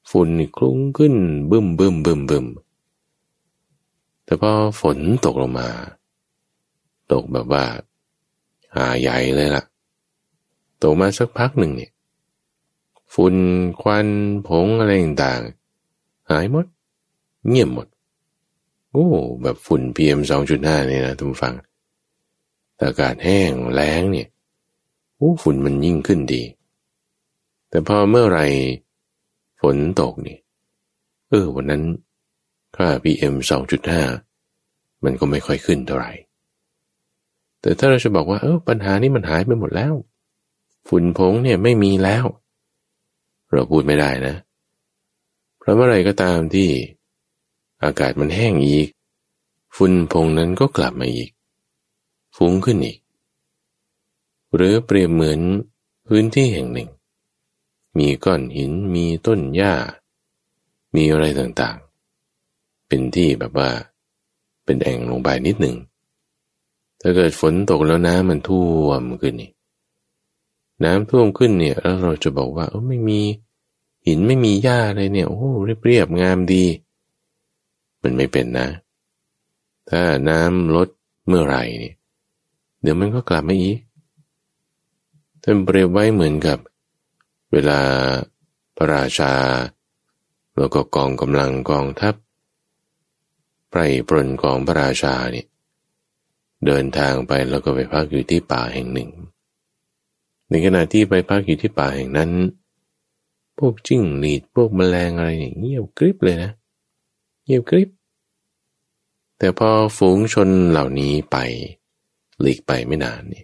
[0.09, 1.15] ฝุ่นนี่คลุ้งขึ้น
[1.49, 2.45] บึ้มบึ้มบึ้มบึ้ม
[4.23, 4.51] แต่พอ
[4.81, 5.67] ฝนตกลงมา
[7.11, 7.63] ตกแบบว่า
[8.75, 9.63] หาใหญ่เลยล่ะ
[10.81, 11.91] ตกมาสักพักหนึ่งเนี่ย
[13.13, 13.35] ฝุ่น
[13.81, 14.07] ควัน
[14.47, 16.65] ผงอะไรต่างๆหายหมด
[17.47, 17.87] เงียบหมด
[18.91, 19.07] โอ้
[19.41, 20.19] แบบฝุ่น PM
[20.55, 21.53] 2.5เนี่ยนะทุกฟัง
[22.81, 24.27] อากาศแห้งแล้งเนี่ย
[25.17, 26.43] โอ้ฝุ่นมันยิ่งขึ้นดี
[27.69, 28.41] แต่พอเมื่อไร
[29.61, 30.37] ฝนตกนี่
[31.29, 31.83] เออวันนั้น
[32.75, 33.33] ค่า PM
[34.19, 36.11] 2.5 มันก็ไม่ค่อยขึ้นเท่าไหร่
[37.61, 39.93] แต่ถ้าเราจะบอกว่าเออปัญหานี้มันหายไปหมดแล้ว
[40.87, 42.25] ฝุ่นผงเนี่ยไม่มีแล้ว
[43.51, 44.35] เราพูดไม่ได้นะ
[45.59, 46.69] เพราะเมื่อไรก็ตามที่
[47.83, 48.87] อากาศมันแห้งอีก
[49.75, 51.29] ฝุ่นผงนั้นก็กลับมาอีก
[52.37, 52.97] ฟุ้งขึ้นอีก
[54.55, 55.39] หรือเปรียบเหมือน
[56.07, 56.89] พื้นที่แห่งหนึ่ง
[57.97, 59.73] มีก้อนหินมีต้นหญ้า
[60.95, 63.69] มีอะไรต่างๆ เป็นที่แบบว่า
[64.65, 65.75] เป็นแอ่งลงไปนิดหนึ่ง
[67.01, 69.51] ถ้าเกิดฝนตกแล้วน้ำมันท่วมขึ้นนี่
[70.83, 73.19] น้ำท่วมขึ้นเนี่ยแล้วเราจะบอกว่าเออไม่มี
[74.07, 76.65] หินไม่มีหญ้าเลยเนี่ยโอ้เรียบเรียบงามดี
[78.01, 78.67] มันไม่เป็นนะ
[79.89, 80.89] ถ้าน้ำลด
[81.27, 81.95] เมื่อไหร่เนี่ย
[82.81, 83.77] เดี๋ยวมันก็กลับมาอีก
[85.43, 86.57] ท่านเปรียบไว้เหมือนกับ
[87.51, 87.79] เวลา
[88.77, 89.33] พระราชา
[90.57, 92.15] แล้วก็กองกำลังกองทัพ
[93.69, 95.47] ไพรปรนของพระราชาเนี่ย
[96.65, 99.09] เดินทางไปแล้วก็ไปพักอยู่ที่ป่าแห่งหนึ่ง
[100.49, 102.31] ในขณะที่ไปพักอยู่ที่ป่าแห่งนั้น
[103.57, 106.51] พวกจิ้งหรีดพวกแมลงอะไรเนี่ยเงียบกริบเลยนะ
[107.45, 107.89] เงียบกริบ
[109.37, 111.37] แต่พอฝูงชนเหล่านี้ไป
[112.41, 113.43] หลีกไปไม่นานนี่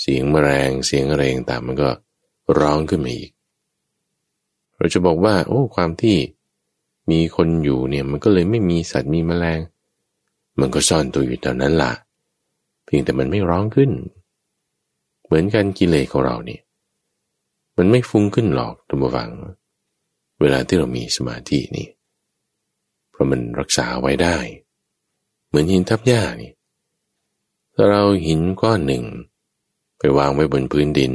[0.00, 1.90] เสียงแมลงเสียงอะไรต่างมันก็
[2.58, 3.30] ร้องขึ้นมาอีก
[4.76, 6.16] เราจะบอกว่า โอ้ ความที่
[7.10, 9.58] มีคนอยู่เนี่ยมันก็เลยไม่มีสัตว์มีแมลง
[10.60, 11.92] มันก็ซ่อนตัวอยู่แถวนั้นละ่ะ
[12.94, 13.90] พียงแต่มันไม่ร้องขึ้น
[15.24, 16.62] เหมือนกันกิเลสของเราเนี่ย
[17.76, 19.30] มันไม่ฟุ้งขึ้นหรอกทุกฝัง
[20.40, 21.88] เวลาที่เรามีสมาธินี่
[23.10, 24.36] เพราะมันรักษาไว้ได้
[25.46, 26.52] เหมือนหินทับหญ้านี่
[27.74, 29.04] ถ้าเราหินก้อนหนึ่ง
[29.98, 31.12] ไปวางไว้บนพื้นดิน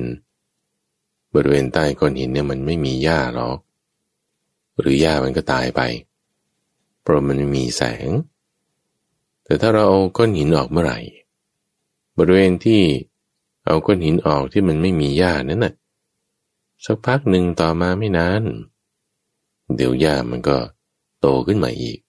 [1.33, 3.57] บริเวณใต้ก้อนหินเนี่ยมันไม่มีหญ้าหรอก
[4.79, 5.81] หรือหญ้ามันก็ตายไป
[7.01, 8.07] เพราะมันไม่มีแสง
[9.43, 10.99] แต่ถ้าเราเอาก้อนหินออกเมื่อไหร่
[12.17, 12.81] บริเวณที่
[13.65, 15.73] เอาก้อนหินออกที่มันไม่มีหญ้านั้นน่ะ
[16.85, 18.43] สักพักหนึ่งต่อมาไม่นาน
[19.75, 20.57] เดี๋ยวหญ้ามันก็
[21.19, 21.99] โตขึ้นมาอีก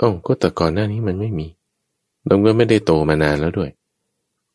[0.00, 1.46] อ้าก็แต่ก่อนหน้านี้มันไม่มี
[2.28, 3.70] มันก็ไม่ได้โตมานานแล้วด้วย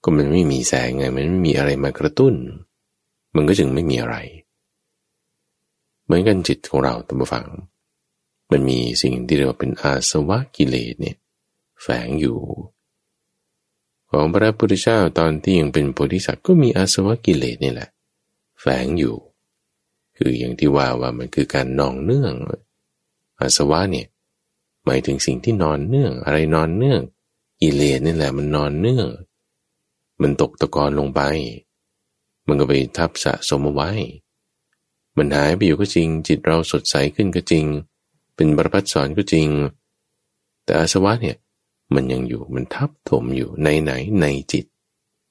[0.04, 2.34] ก็มันไม่มีแสงไง มันไม่มีอะไรมากระตุ้น
[3.36, 4.18] มันก็จึงไม่มีอะไร
[6.04, 7.45] เหมือนกันจิตของเราตั้งฟัง
[8.52, 11.18] มันมีสิ่งที่เรียกว่าเป็นอาสวะกิเลสเนี่ย
[11.82, 12.38] แฝงอยู่
[14.12, 17.89] ของพระพุทธเจ้าตอนที่ยังเป็นโพธิสัตว์ก็มีอาสวะกิเลสนี่แหละ
[18.59, 19.16] แฝงอยู่
[20.18, 22.34] คืออย่างที่ว่าว่ามันคือการนองเนื่อง
[23.39, 24.07] อาสวะเนี่ย
[24.86, 27.01] หมายถึงสิ่งที่นอนเนื่อง อะไรนอนเนื่อง
[27.62, 29.07] กิเลสนี่แหละมันนอนเนื่อง
[30.22, 31.22] มันตกตะกอนลงไป
[32.47, 33.91] มันก็ไปทับสะสมเอาไว้
[35.18, 37.66] มันหายไปอยู่ก็จริง จิตเราสดใสขึ้นก็จริง
[38.36, 39.47] เป็นบรพัดสอนก็จริง
[40.64, 41.38] แต่อาสวะเนี่ย
[41.94, 44.66] มันยังอยู่มันทับถมอยู่ในไหนในจิต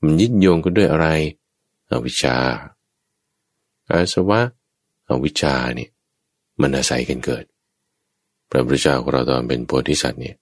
[0.02, 1.06] มันยึดโยงกันด้วยอะไร
[1.90, 2.36] อวิชชา
[3.90, 4.40] อาสวะ
[5.08, 5.90] อวิชชาเนี่ย
[6.60, 7.44] มันอาศัยกันเกิด
[8.50, 10.36] พระพุทธเจ้าของเราตอนเป็นโพธิสัตว์เนี่ย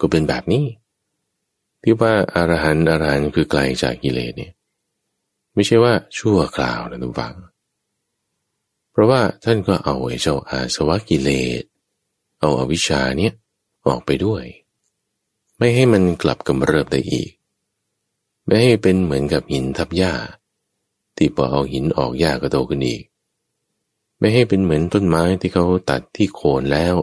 [0.00, 0.64] ก็เป็นแบบนี้
[1.82, 4.52] ที่ว่าอารหันต์อรหันต์คือไกลจากกิเลสเนี่ย
[5.54, 7.34] ไม่ใช่ว่าชั่วคราวนะทุกฝัง
[8.92, 11.62] เพราะว่าท่านก็เอาไอ้เจ้าอาสวะกิเลส
[12.40, 13.32] เอาอาวิชชาเนี่ย
[13.86, 14.44] ออกไปด้วย
[15.58, 17.30] ไม่ให้มันกลับกำเริบได้อีก
[18.46, 20.12] ไม่ให้เป็นเหมือนกับหินทับหญ้า
[21.16, 23.02] ที่พอเอาหินออกหญ้าก็โตขึ้นอีก
[24.18, 26.96] ไม่ให้เป็นเหมือนต้นไม้ที่เขาตัดที่โคนแล้ว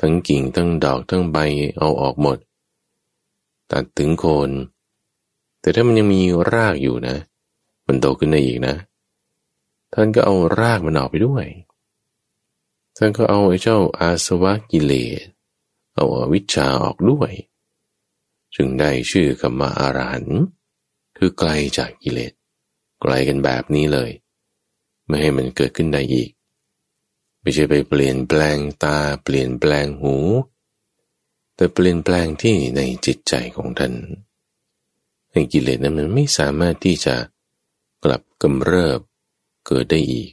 [0.00, 1.38] ทั้งกิ่งทั้งดอกทั้งใบ
[1.78, 2.38] เอาออกหมด
[3.72, 4.50] ตัดถึงโคน
[5.60, 6.20] แต่ถ้ามันยังมี
[6.52, 7.16] รากอยู่นะ
[7.86, 8.74] มันโตขึ้นได้อีกนะ
[9.92, 11.46] ท่านก็เอารากมันออกไปด้วย
[12.96, 15.20] ท่านก็เอาไอ้เจ้าอาสวะกิเลส
[15.94, 17.32] เอาอวิชชาออกด้วย
[18.54, 20.24] จึงได้ชื่อคำว่าอารัน
[21.16, 22.32] คือไกลจากกิเลส
[23.00, 24.10] ไกลกันแบบนี้เลย
[25.06, 26.30] ไม่ให้มันเกิดขึ้นได้อีก
[27.40, 30.16] ไม่ใช่ไปเปลี่ยนแปลงตาเปลี่ยนแปลงหู
[31.56, 33.94] แต่เปลี่ยนแปลงที่ในจิตใจของท่าน
[35.32, 37.16] ให้กิเลสนั้นมันไม่สามารถที่จะ
[38.04, 39.00] กลับกำเริบ
[39.66, 40.30] เกิดได้อีก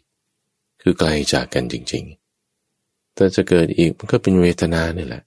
[0.81, 5.23] คือไกลจากกันจริงๆ แต่จะเกิดอีกมันก็เป็นเวทนาเนี่ยแหละ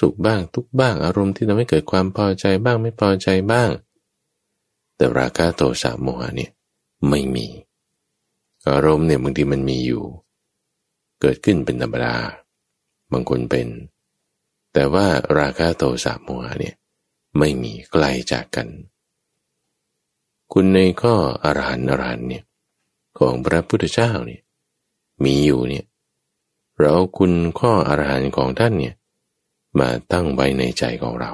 [0.00, 3.70] สุขบ้างทุกบ้างอารมณ์ที่ทำให้เกิดความพอใจบ้างไม่พอใจบ้าง
[4.96, 6.50] แต่ราคะโทสะโมหะเนี่ย
[7.08, 7.46] ไม่มี
[8.68, 10.02] อารมณ์เนี่ยบางทีมันมีอยู่
[11.20, 12.16] เกิดขึ้นเป็นธรรมดา
[13.12, 13.66] บางคนเป็น
[14.72, 15.06] แต่ว่า
[15.38, 16.74] ราคะโทสะโมหะเนี่ย
[17.38, 18.68] ไม่มีไกลจากกัน
[20.52, 21.14] คุณในข้อ
[21.44, 22.44] อรหันอรหันเนี่ย
[23.18, 24.42] ของพระพุทธเจ้าเนี่ย
[25.24, 25.84] มีอยู่เนี่ย
[26.78, 28.94] เราคุณข้ออรหันต์ของท่านเนี่ย
[29.78, 31.32] มาตั้งไว้ในใจของเรา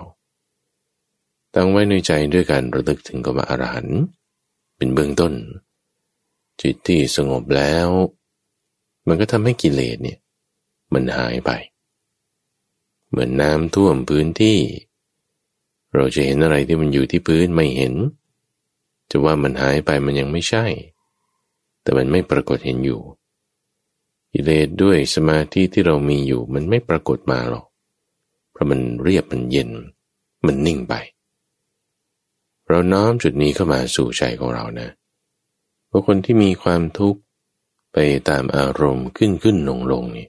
[1.54, 4.00] ตั้งไว้ในใจด้วยการระลึกถึงคำว่าอรหันต์
[4.76, 5.32] เป็นเบื้องต้น
[6.60, 7.88] จิตที่สงบแล้ว
[9.06, 10.18] มันก็ทำให้กิเลสเนี่ย
[10.92, 11.50] มันหายไป
[13.08, 14.58] เหมือนน้ำท่วมพื้นที่
[15.94, 17.94] เราจะเห็นอะไรที่มันอยู่ที่พื้นไม่เห็น
[19.10, 20.64] จะว่ามันหายไปมันยังไม่ใช่
[21.82, 23.00] แต่มันไม่ปรากฏเห็นอยู่
[24.32, 27.66] กิเลสด้วยสมาธิที่เรามีอยู่มันไม่ปรากฏมาหรอก
[28.60, 29.70] ราะมันเรียบมันเย็น
[30.46, 30.94] มันนิ่งไป
[32.68, 34.88] เราน้อมจุดนี้เข้ามาสู่ใจของเรานะ
[35.86, 37.20] เพราะคนที่มีความทุกข์
[37.92, 37.98] ไป
[38.28, 40.28] ตามอารมณ์ขึ้นขึ้นลงลงนี่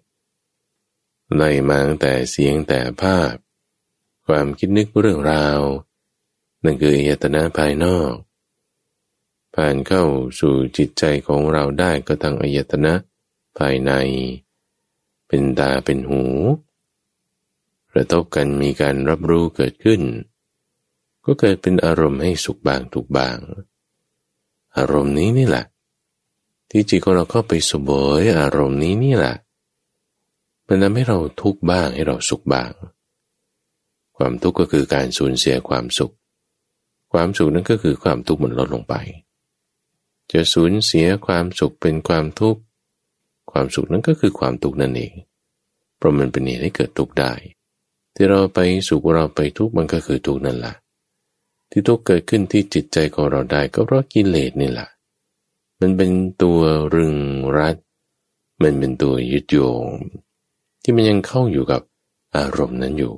[1.36, 3.34] ไล่มาตั้งแต่เสียงแต่ภาพ
[4.28, 5.62] ความคิดนึกเรื่องราว
[6.64, 8.14] นั่นคืออายตนะภายนอก
[9.56, 10.04] ผ่านเข้า
[10.40, 12.94] สู่จิตใจของเราได้ก็ทางอายตนะ
[13.58, 13.92] ภายใน
[15.28, 16.24] เป็นตาเป็นหู
[17.94, 20.02] กระทบกันมีการรับรู้เกิดขึ้น
[21.26, 23.38] ก็เกิดเป็นอารมณ์ให้สุขบางทุกบาง
[24.78, 25.66] อารมณ์นี้นี่แหละ
[26.70, 27.90] ที่จิตของเราเข้าไปสบ
[28.20, 29.36] ยอารมณ์นี้นี่แหละ
[30.68, 32.72] มันทำให้เราทุกข์บ้างให้เราสุขบ้าง
[34.18, 36.14] ความทุกข์ก็คือการสูญเสียความสุข
[37.14, 38.96] ความสุขนั้นก็คือความทุกข์มันลดลงไป
[40.32, 42.62] จะสูญเสียความสุขเป็นความทุกข์
[43.52, 45.14] ความสุขนั้นก็คือความทุกข์นั่นเอง
[45.98, 47.34] เพราะมันเป็นเหตุให้เกิดทุกข์ได้
[48.16, 50.74] ที่เราไปสุขเราไปทุกข์มันก็คือทุกข์นั่นแหละ
[51.70, 54.88] ที่ทุกข์เกิดขึ้นที่จิตใจของเราได้ก็เพราะกิเลสนี่แหละ
[55.82, 56.60] มันเป็นตัว
[56.96, 57.16] รึง
[57.58, 57.76] รัด
[58.62, 59.86] มันเป็นตัวยึดโยง
[60.82, 61.82] ที่มันยังเข้าอยู่กับ
[62.36, 63.16] อารมณ์นั้นอยู่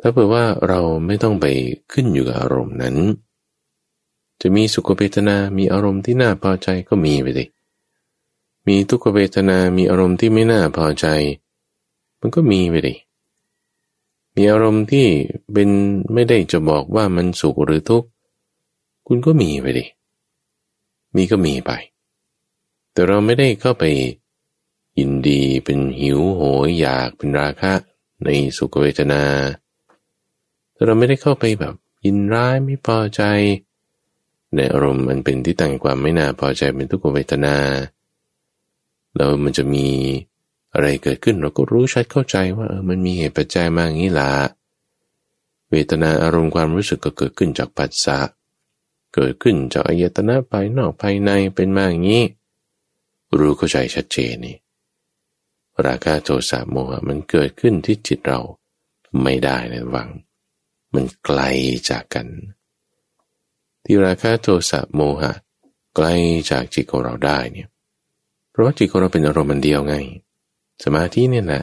[0.00, 1.46] ถ้าเผื่อว่าเราไม่ต้องไป
[1.92, 2.96] ขึ้นอยู่กับอารมณ์นั้น
[4.40, 7.44] จะมีสุขเวทนา มีอารมณ์ที่น่าพอใจก็มีไปดิ
[8.66, 11.06] มีทุกขเวทนา มีอารมณ์ที่ไม่น่าพอใจ
[12.20, 12.94] มันก็มีไปดิ
[14.36, 15.06] มีอารมณ์ที่
[15.52, 15.70] เป็น
[16.12, 18.08] ไม่ได้จะบอกว่ามันสุขหรือทุกข์
[19.06, 19.84] คุณก็มีไปดิ
[21.16, 21.72] มีก็มีไป
[22.92, 23.84] แต่เราไม่ได้เข้าไป
[24.98, 27.72] ยินดีเป็นหิวโหยอยากเป็นราคะ
[28.24, 29.22] ในสุขเวทนา
[30.72, 31.74] แต่เราไม่ได้เข้าไปแบบ
[32.04, 33.22] ยินร้ายไม่พอใจ
[34.54, 37.56] ในอารมณ์มันเป็นที่ตั้งความไม่น่าพอใจเป็นทุกขเวทนา
[39.16, 39.86] แล้วมันจะมี
[40.72, 44.32] อะไรเกิดขึ้นเราก็รู้ชัดเข้าใจว่าเออมันมีเหตุปัจจัยมาอย่างนี้ละ
[45.70, 48.18] เวทนาอารมณ์ความรู้สึกก็เกิดขึ้นจากปัสสะ
[49.14, 52.24] เกิดขึ้นจากอายตนะภายนอกภายในเป็นมาอย่างนี้
[53.38, 54.56] รู้เข้าใจชัดเจนนี่
[55.86, 58.40] ราคะโทสะโมหะมันเกิดขึ้นที่จิตเรา
[59.22, 60.08] ไม่ได้นะวัง
[60.94, 61.40] มันไกล
[61.90, 62.26] จากกัน
[63.84, 65.32] ที่ราคะโทสะโมหะ
[65.96, 66.06] ไกล
[66.50, 67.68] จากจิตของเราได้เนี่ย
[68.50, 69.96] เพราะว่าจิตของเราเป็นอารมณ์มันเดียวไง
[70.84, 71.62] สมาธิเนี่ยแหละ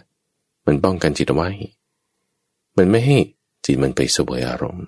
[0.66, 1.50] มันป้องกันจิตไว้
[2.78, 3.18] มันไม่ให้
[3.66, 4.88] จิตมันไปสวยอารมณ์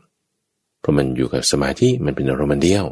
[0.79, 2.85] เพราะมันอยู่กับสมาธิมันเป็นอารมณ์มันเดียว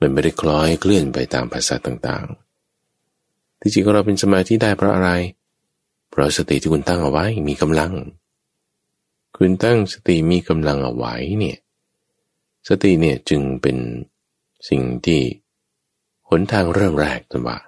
[0.00, 5.10] มันไม่ได้คล้อยเคลื่อนไปตามภาษาต่างๆ ที่จิตของเราเป็นสมาธิได้เพราะอะไร
[6.10, 7.92] เพราะสติที่คุณตั้งเอาไว้มีกำลัง
[9.36, 11.58] คุณตั้งสติมีกำลังเอาไว้เนี่ย
[12.68, 13.76] สติเนี่ยจึงเป็น
[14.68, 15.20] สิ่งที่
[16.28, 17.58] หนทางเริ่มแรกตัวว่า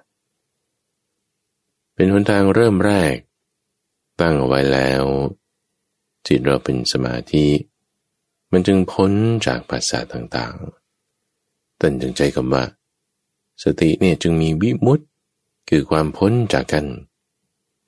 [2.01, 3.15] เป็นหนทางเริ่มแรก
[4.19, 5.03] ตั้งเอาไว้แล้ว
[6.27, 7.47] จิตเราเป็นสมาธิ
[8.51, 9.11] มันจึงพ้น
[9.45, 12.63] จากภาษาต่างๆตันจึงใจคำว่า
[13.63, 15.07] สติเนี่ยจึงมีวิมุตต์
[15.69, 16.85] คือความพ้นจากกัน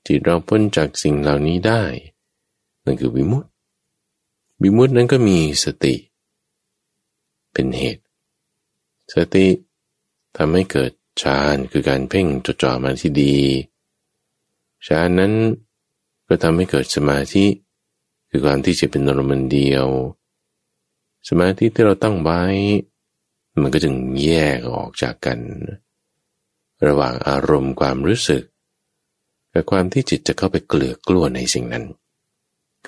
[0.06, 1.82] จิตเราพ้นจากสิ่งเหล่านี้ได้
[2.84, 3.50] นั่นคือวิมุตต์
[4.62, 5.94] วิมุตต์นั้นก็มีสติ
[7.52, 8.02] เป็นเหตุ
[9.14, 9.46] สติ
[10.36, 10.92] ทำให้เกิด
[11.22, 13.36] ฌานคือการเพ่งจดจ่อมาที่ดี
[14.86, 15.32] ฌานนั้น
[16.28, 17.46] ก็ทำให้เกิดสมาธิ
[18.30, 19.86] คือการที่จะเป็นอารมณ์เดียว
[21.28, 22.42] สมาธิที่เราตั้งไว้
[23.60, 25.38] มันก็จึงแยกออกจากกัน
[26.86, 28.42] ระหว่างอารมณ์ความรู้สึก
[29.52, 31.84] กับความที่จิตจะเข้าไปเกลือกลัวในสิ่งนั้น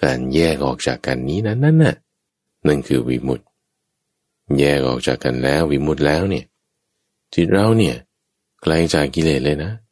[0.02, 1.96] การแยกออกจากกันนี้นั้นนั่นน่ะ
[2.66, 3.46] นั่นคือวิมุตต์
[4.58, 6.44] แยกออกจากกันแล้ววิมุตต์แล้วเนี่ย
[7.34, 7.96] จิตเราเนี่ย
[8.62, 9.85] ไกลจากกิเลสเลยนะก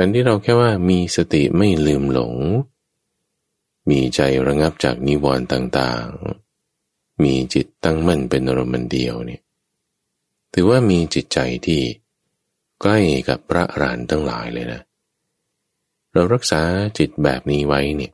[0.00, 2.34] ารที่เราแค่ว่ามีสติไม่ลืมหลง
[3.90, 9.42] มีใจระงับจากนิวรณ์ต่างๆ มีจิตตั้งมั่นเป็นอารมณ์เดียวเนี่ย
[10.54, 11.82] ถือว่ามีจิตใจที่
[12.80, 14.80] ใกล้กับพระอรหันต์ทั้งหลายเลยนะ
[16.12, 16.62] เรารักษา
[16.98, 18.12] จิตแบบนี้ไว้เนี่ย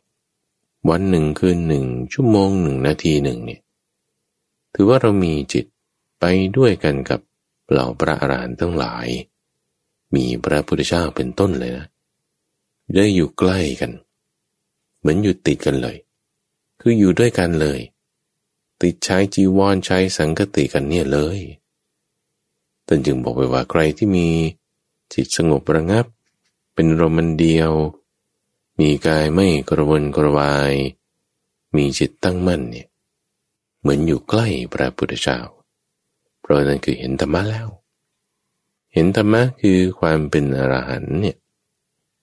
[0.90, 3.60] วันหนึ่งคืนหนึ่งชั่วโมงหนึ่งนาทีหนึ่งเนี่ย
[4.74, 5.64] ถือว่าเรามีจิต
[6.20, 6.24] ไป
[6.56, 7.20] ด้วยกันกับ
[7.70, 9.06] เหล่าพระอรหันต์ทั้งหลาย
[10.14, 11.86] มีพระพุทธเจ้าเป็นต้นเลยนะ
[12.94, 13.92] ได้อยู่ใกล้กัน
[14.98, 15.96] เหมือนอยู่ติดกันเลย
[16.80, 17.80] คืออยู่ด้วยกันเลย
[18.82, 21.38] ติดใช้จีวรใช้สังกติกันเนี่ยเลย
[22.86, 24.28] ท่านจึงบอกไปว่าใครที่มี
[25.12, 26.06] จิตสงบระงับ
[26.74, 27.72] เป็นรมันเดียว
[28.78, 30.74] มีกายไม่กระวนกระวาย
[31.76, 32.88] มีจิตตั้งมั่นเนี่ย
[33.80, 35.40] เหมือนอยู่ใกล้พระพุทธเจ้า
[36.40, 37.68] เพราะนั่นคือเห็นธรรมะแล้ว
[38.94, 41.36] เห็นธรรมะคือความเป็นอรหันต์เนี่ย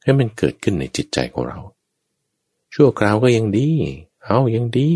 [0.03, 1.59] ให้มันเกิดขึ้นในจิตใจของเรา
[2.73, 3.69] ชั่วคราวก็ยังดี
[4.23, 4.91] เอายังดี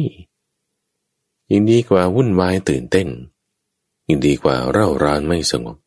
[1.52, 3.08] ยังดีกว่าวุ่นวายตื่นเต้น
[4.08, 5.78] ยิ่งดีกว่าเร่าร้านไม่สงบ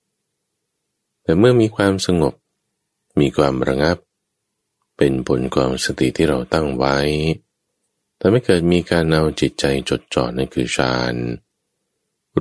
[1.22, 2.34] แต่เมื่อมีความสงบ
[3.20, 3.98] มีความระงับ
[4.96, 6.98] เป็นผลของสติที่เราตั้งไว้
[8.18, 11.14] ทำให้เกิดมีการเอาจิตใจจดจ่อนั่นคือฌาน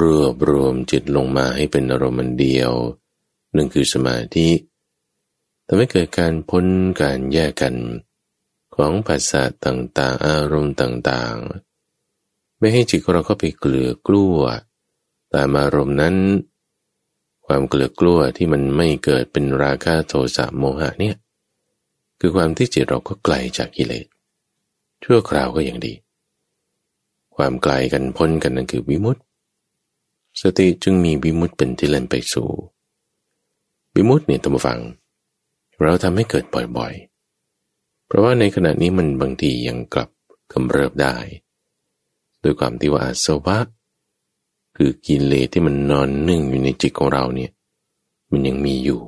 [0.02, 2.72] รวบรวมจิตลงมาให้เป็นอารมณ์เดียว
[3.56, 4.50] นั่นคือสมาธิ
[5.66, 6.66] ทำให้เกิดการพ้น
[7.02, 7.76] การแยกกัน
[8.76, 14.40] ของภาษาต่างๆ อารมณ์ต่างๆ ไม่ให้จิตของเราเข้าไปเกลือกลั้ว
[15.34, 16.16] ตามอารมณ์นั้น
[17.46, 21.16] ความเกลือกลัวที่มันไม่เกิดเป็นราคะโทสะโมหะเนี่ย
[22.20, 24.06] คือความที่จิตเราก็ไกลจากกิเลส
[25.04, 25.94] ชั่วคราวก็ยังดี
[27.36, 29.22] ความไกลกันพ้นกันนั่นคือวิมุตติ
[30.42, 32.50] สติจึงมีวิมุตติเป็นที่เล่นไปสู่
[33.98, 34.80] วิมุตติเนี่ยตัมฟัง
[35.84, 36.46] เราทำให้เกิด
[36.78, 40.10] บ่อยๆ เพราะว่าในขณะนี้มันบางทียังกลับ
[40.52, 41.16] กำเริบได้
[42.42, 43.58] โดยความที่ว่าสวะ
[44.78, 47.52] คือกิเลสที่มันนอนนึ่งอยู่ในจิตของเราเนี่ย
[48.32, 49.02] มันยังมีอยู่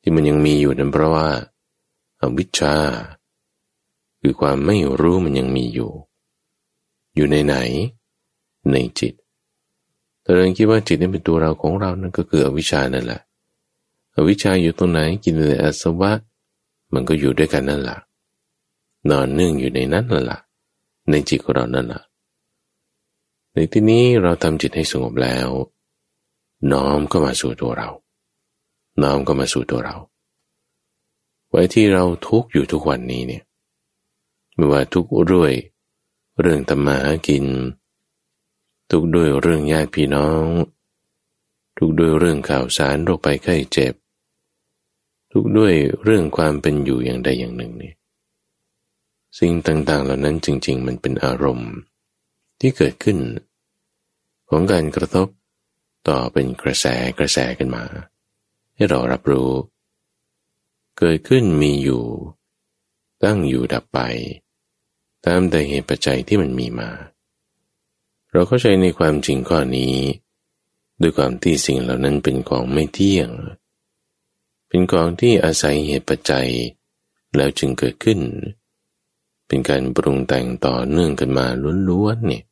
[0.00, 1.28] ที่มันยังมีอยู่นั้นเพราะว่า
[2.20, 2.74] อาวิชชา
[4.20, 5.90] คือความไม่รู้มันยังมีอยู่
[7.14, 7.56] อยู่ในไหน
[8.72, 9.14] ในจิต
[10.22, 13.20] แต่เราคิดว่าจิตนี่เป็นตัวเราของเรานั่นก็คืออวิชชานั่นแหละ
[14.18, 16.12] อวิชชาอยู่ตรงไหนกินเลสอาสวะ
[16.92, 17.98] มันก็อยู่ด้วยกันนั่นแหละ
[19.10, 20.40] นอนเนื่องอยู่ในนั้นนั่นแหละ
[21.10, 22.02] ในจิตของเรานั่นแหละ
[23.52, 25.48] ในที่นี้เราทำจิตให้สงบแล้ว
[26.72, 27.88] น้อมก็มาสู่ตัวเรา
[29.02, 29.96] น้อมก็มาสู่ตัวเรา
[31.50, 33.42] ไว้ที่เราทุกอยู่ทุกวันนี้เนี่ย
[34.54, 35.52] ไม่ว่าทุกด้วย
[36.40, 36.98] เรื่องธรรมา
[37.28, 37.44] กิน
[38.90, 40.44] ทุกด้วยเรื่องญาติพี่น้อง
[41.76, 43.94] ทุกด้วยเรื่องข่าวสารโรคไปไข้เจ็บ
[45.38, 45.74] ทุกด้วย
[46.04, 47.92] เรื่องความเป็นอยู่อย่างใดอย่างหนึ่งนี่
[49.38, 51.72] สิ่งต่างๆ เหล่านั้นจริง ๆ มันเป็นอารมณ์
[52.60, 53.18] ที่เกิดขึ้น
[54.50, 55.28] ของการกระทบ
[56.08, 56.86] ต่อเป็นกระแส
[57.18, 57.84] กระแสขึ้นมา
[58.74, 59.50] ให้เรารับรู้
[60.98, 62.04] เกิดขึ้นมีอยู่
[63.24, 63.98] ตั้งอยู่ดับไป
[65.26, 66.90] ตามแต่เหตุปัจจัยที่มันมีมา
[68.32, 69.94] เราเข้าใจในความจริงข้อนี้
[71.00, 76.48] ด้วยความที่สิ่งเหล่านั้นเป็นของไม่เที่ยงเเป็นของที่อาศัยเหตุปัจจัย
[77.36, 78.18] แล้วจึงเกิดขึ้น
[79.46, 81.46] เป็นการปรุงแต่งต่อเนื่องกันมา
[81.88, 82.44] ล้วนๆเนี่ย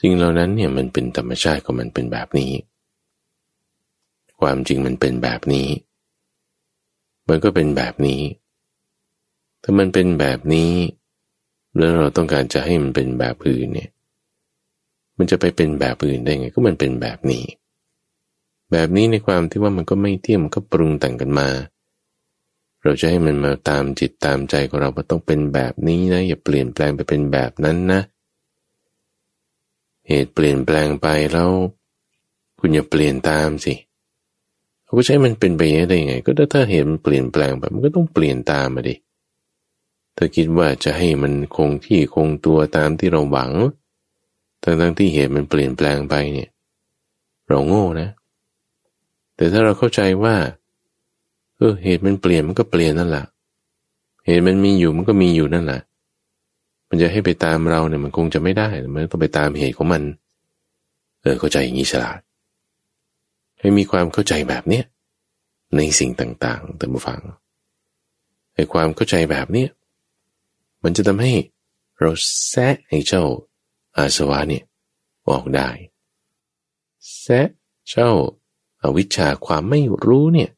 [0.00, 2.52] สิ่งเหล่านั้นเนี่ยมันเป็นธรรมชาติของมันเป็นแบบนี้
[4.40, 5.68] ความจริงมันเป็นแบบนี้
[7.28, 8.22] มันก็เป็นแบบนี้
[9.62, 10.72] ถ้ามันเป็นแบบนี้
[11.76, 13.90] แล้วเราต้องการจะให้มันเป็นแบบอื่นเนี่ย
[15.18, 17.44] มันจะไปเป็นแบบอื่นได้ไง ก็มันเป็นแบบนี้
[18.72, 21.48] แบบนี้ในความที่ว่ามันก็ไม่เที่ยมก็ปรุงแต่งกันมา
[22.82, 28.00] เราจะให้มันมาตามจิตตามใจของเราว่าต้องเป็นแบบนี้นะ อย่าเปลี่ยนแปลงไปเป็นแบบนั้นนะ
[30.08, 31.50] เหตุเปลี่ยนแปลงไปแล้ว
[32.58, 33.74] คุณอย่าเปลี่ยนตามสิ
[34.84, 38.94] เขาก็ใช้มันเป็นไปได้ไง ก็ถ้าเหตุมันเปลี่ยนแปลงไปมันก็ต้องเปลี่ยนตามมาดิ
[40.16, 43.52] ถ้าคิดว่าจะให้มันคงที่คงตัวตามที่เราหวัง
[44.62, 46.50] ทั้งทั้งที่เหตุมันเปลี่ยนแปลงไปเนี่ย
[47.48, 48.08] เราโง่นะ
[49.36, 50.34] แต่ถ้าเราเข้าใจว่า
[51.56, 53.24] เออเหตุมันเปลี่ยนมันก็เปลี่ยนนั่นแหละ
[54.26, 55.80] เหตุมันมีอยู่มันก็มีอยู่นั่นแหละ
[56.88, 60.02] มันจะให้ไปตามเราเนี่ยมันคงจะไม่ได้มันต้องไปตามเหตุของมัน
[61.22, 62.18] เออเข้าใจอย่างนี้ฉลาด
[63.60, 64.84] ให้มีความเข้าใจแบบเนี้ย
[65.76, 67.20] ในสิ่งต่างๆแต่มาฟัง
[68.54, 69.68] ไอ้ความเข้าใจแบบเนี้ย
[70.84, 71.32] มันจะทำให้
[72.00, 72.10] เรา
[72.48, 73.24] แซะไอ้เจ้า
[73.96, 74.64] อาสวะเนี่ย
[75.28, 75.68] ออกได้
[77.20, 77.46] แซะ
[77.90, 78.10] เจ้า
[78.86, 80.50] อวิชชาความไม่รู้เนี่ย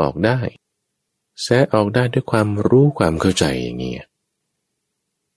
[0.00, 0.38] ออกได้
[1.42, 4.06] แซออกได้ด้วยความรู้ความเข้าใจอย่างเงี้ย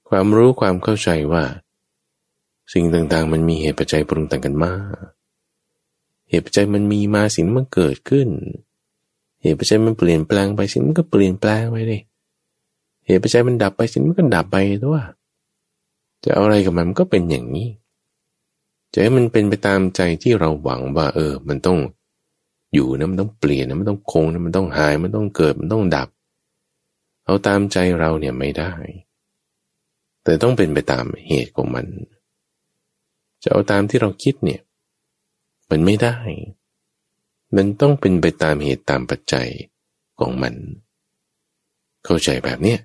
[0.09, 1.43] ความรู้ความเข้าใจว่า
[2.73, 4.73] สิ่งต่างๆ มันมีเหตุปัจจัยปรุงแต่งกันมา
[6.29, 8.27] เหตุปัจจัยมันมีมาสิ่งมันเกิดขึ้น
[9.41, 12.01] เหตุปัจจัยมันเปลี่ยนแปลงไปสิ่งมันก็เปลี่ยนแปลงไปเลย
[13.05, 15.03] เหตุปัจจัยมันดับไปสิ่งมันก็ดับไปด้วย
[16.23, 17.67] จะเอาอะไรกับมันมันก็เป็นอย่างนี้
[18.93, 21.77] จะให้มันเป็นไปตามใจที่เราหวังว่า เออ มันต้อง
[22.73, 26.09] อยู่นะมันต้องเปลี่ยนนะมันต้องคงนะมันต้องหายมันต้องเกิดมันต้องดับ
[27.25, 28.71] เอาตามใจเราเนี่ยไม่ได้
[30.23, 31.85] แต่ต้องเป็นไปตามเหตุของมัน
[33.43, 34.61] จะเอาตามที่เราคิดเนี่ย
[35.69, 36.17] มันไม่ได้
[37.55, 39.47] มันต้องเป็นไปตามเหตุตามปัจจัย
[40.19, 40.53] ของมัน
[42.05, 42.79] เข้าใจแบบเนี้ย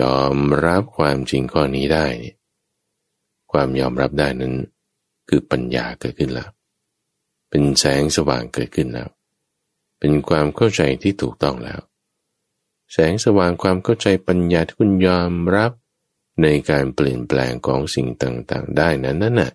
[0.00, 2.36] ยอมรับความจริงข้อนี้ได้เนี่ย
[3.52, 4.54] ความยอมรับได้นั้น
[5.28, 6.48] คือปัญญาเกิดขึ้นแล้ว
[7.54, 9.08] เป็นแสงสว่างเกิดขึ้นแล้ว
[10.00, 11.80] เป็นความเข้าใจที่ถูกต้องแล้ว
[12.92, 15.72] แสงสว่างความเข้าใจปัญญาที่คุณยอมรับ
[16.42, 19.52] ในการเปลี่ยนแปลงของสิ่งต่างๆ ได้นั้นนั่นน่ะ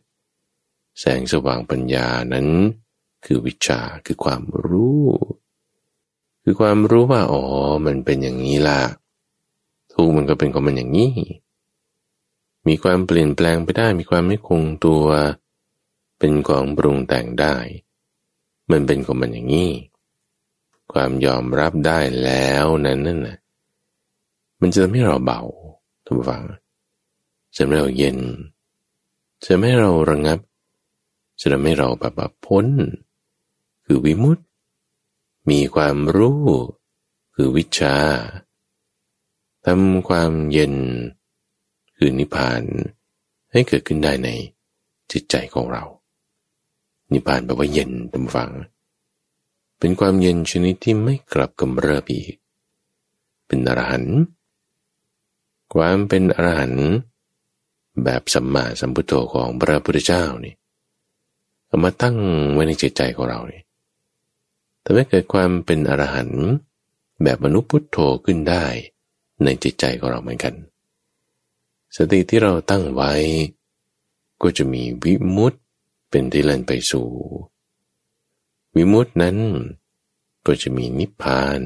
[1.00, 2.48] แสงสว่างปัญญานั้น
[3.26, 5.06] คือวิชาคือความรู้
[6.44, 7.44] คือความรู้ว่าอ๋อ
[7.86, 8.82] มันเป็นอย่างนี้ล่ะ
[9.92, 11.12] ทุกมันก็เป็นของมันอย่างนี้
[12.68, 15.06] มีความเปลี่ยนแปลงไปได้มีความไม่คงตัว
[16.20, 17.56] เป็นของปรุงแต่งได้
[18.72, 19.72] มันเป็นของมันอย่างนี้
[20.92, 23.38] ความยอมรับได้แล้วนั้นนั่นนะ
[24.60, 25.42] มันจะทำให้เราเบา
[26.06, 26.44] ทุกฝัง
[27.56, 28.18] จะทำให้เราเย็น
[29.46, 30.40] จะไม่เราระงับ
[31.40, 32.66] จะทำให้เราแบบพ้น
[33.86, 34.44] คือวิมุตติ
[35.50, 36.42] มีความรู้
[37.36, 37.96] คือวิชา
[39.66, 40.76] ทำความเย็น
[41.98, 42.62] คือนิพพาน
[43.52, 44.30] ให้เกิดขึ้นได้ใน
[45.12, 45.84] จิตใจของเรา
[47.12, 48.52] นิพพานแปลว่าเย็นตามฟัง
[49.80, 52.34] เป็นความเย็นชนิดที่ไม่กลับกำเริบอีก
[53.48, 54.18] เป็นอรหันต์
[55.74, 56.90] ความเป็นอรหันต์
[58.04, 60.54] แบบสัมมาสัมพุทโธของพระพุทธเจ้านี่
[61.68, 62.18] เอามาตั้ง
[62.54, 63.62] ไว้ในจิตใจของเรานี่
[64.84, 66.48] ทำให้เกิดความเป็นอรหันต์
[67.24, 68.66] แบบมนุษย์พุทโธขึ้นได้
[69.44, 70.54] ในจิตใจของเราเหมือนกัน
[71.96, 73.14] สติที่เราตั้งไว้
[74.42, 75.54] ก็จะมีวิมุต
[76.10, 77.08] เป็นที่เล่นไปสู่
[78.76, 79.38] วิมุตนั้น
[80.46, 81.62] ก็จะมีนิพพาน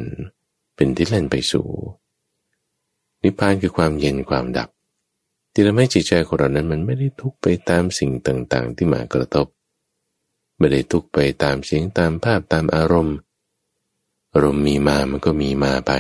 [0.76, 1.68] เป็นที่เล่นไปสู่
[3.24, 4.70] นิพพานคือความเย็นความดับ
[5.52, 9.48] ที่ทำให้จิตใจของเรานั้นมันไม่ได้ทุกไปตามสิ่งต่างๆ ที่มากระทบ
[10.58, 13.18] ไม่ได้ทุกไปตามเสียงตามภาพตามอารมณ์
[14.34, 15.92] อารมณ์มีมามันก็มีมาไป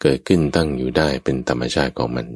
[0.00, 2.26] เกิดขึ้นตั้งอยู่ได้เป็นธรรมชาติของมัน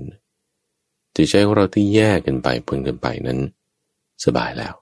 [1.14, 3.38] จิตใจของเราที่แยกกันไปพ้นกันไปนั้น
[4.24, 4.74] สบายแล้ว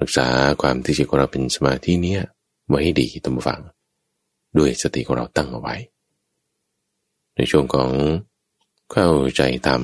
[0.00, 0.26] รักษา
[0.62, 2.22] ความที่จิตของเราเป็นสมาธิเนี้ย
[2.68, 3.60] ไว้ให้ดีตั้งฟัง
[4.58, 5.74] ด้วยสติของเราตั้งเอาไว้
[7.36, 7.90] ในช่วงของ
[8.92, 9.82] เข้าใจธรรม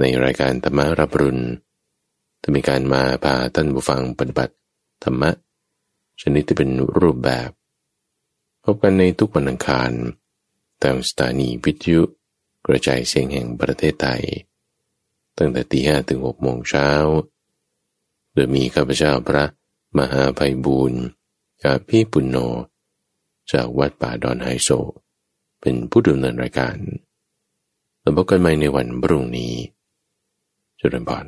[0.00, 1.44] ในรายการธรรมรับรุณ
[2.42, 4.54] จะมีการมาพาท่านผู้ฟังปฏิบัติ
[5.04, 5.30] ธรรมะ
[6.20, 7.50] ชนิดที่เป็นรูปแบบ
[8.64, 9.90] พบกันในทุกวันอังคาร
[10.82, 12.02] ทางสถานีวิทยุ
[12.66, 14.22] กระจายเสียงแห่งประเทศไทย
[15.38, 16.88] ตั้งแต่ตีห้ถึงหกโมงเช้า
[18.34, 19.44] โดยมีข้าพเจ้าพระ
[19.98, 21.02] มหาภัยบูรณ์
[21.64, 22.36] กับพี่ปุณโญ
[23.52, 24.68] จากวัดป่าดอนไฮโซ
[25.60, 26.76] เป็นผู้ดำเนินรายการ
[28.00, 29.52] แล้วพบกันใหม่ในวันพรุ่งนี้
[30.80, 31.24] จุลพร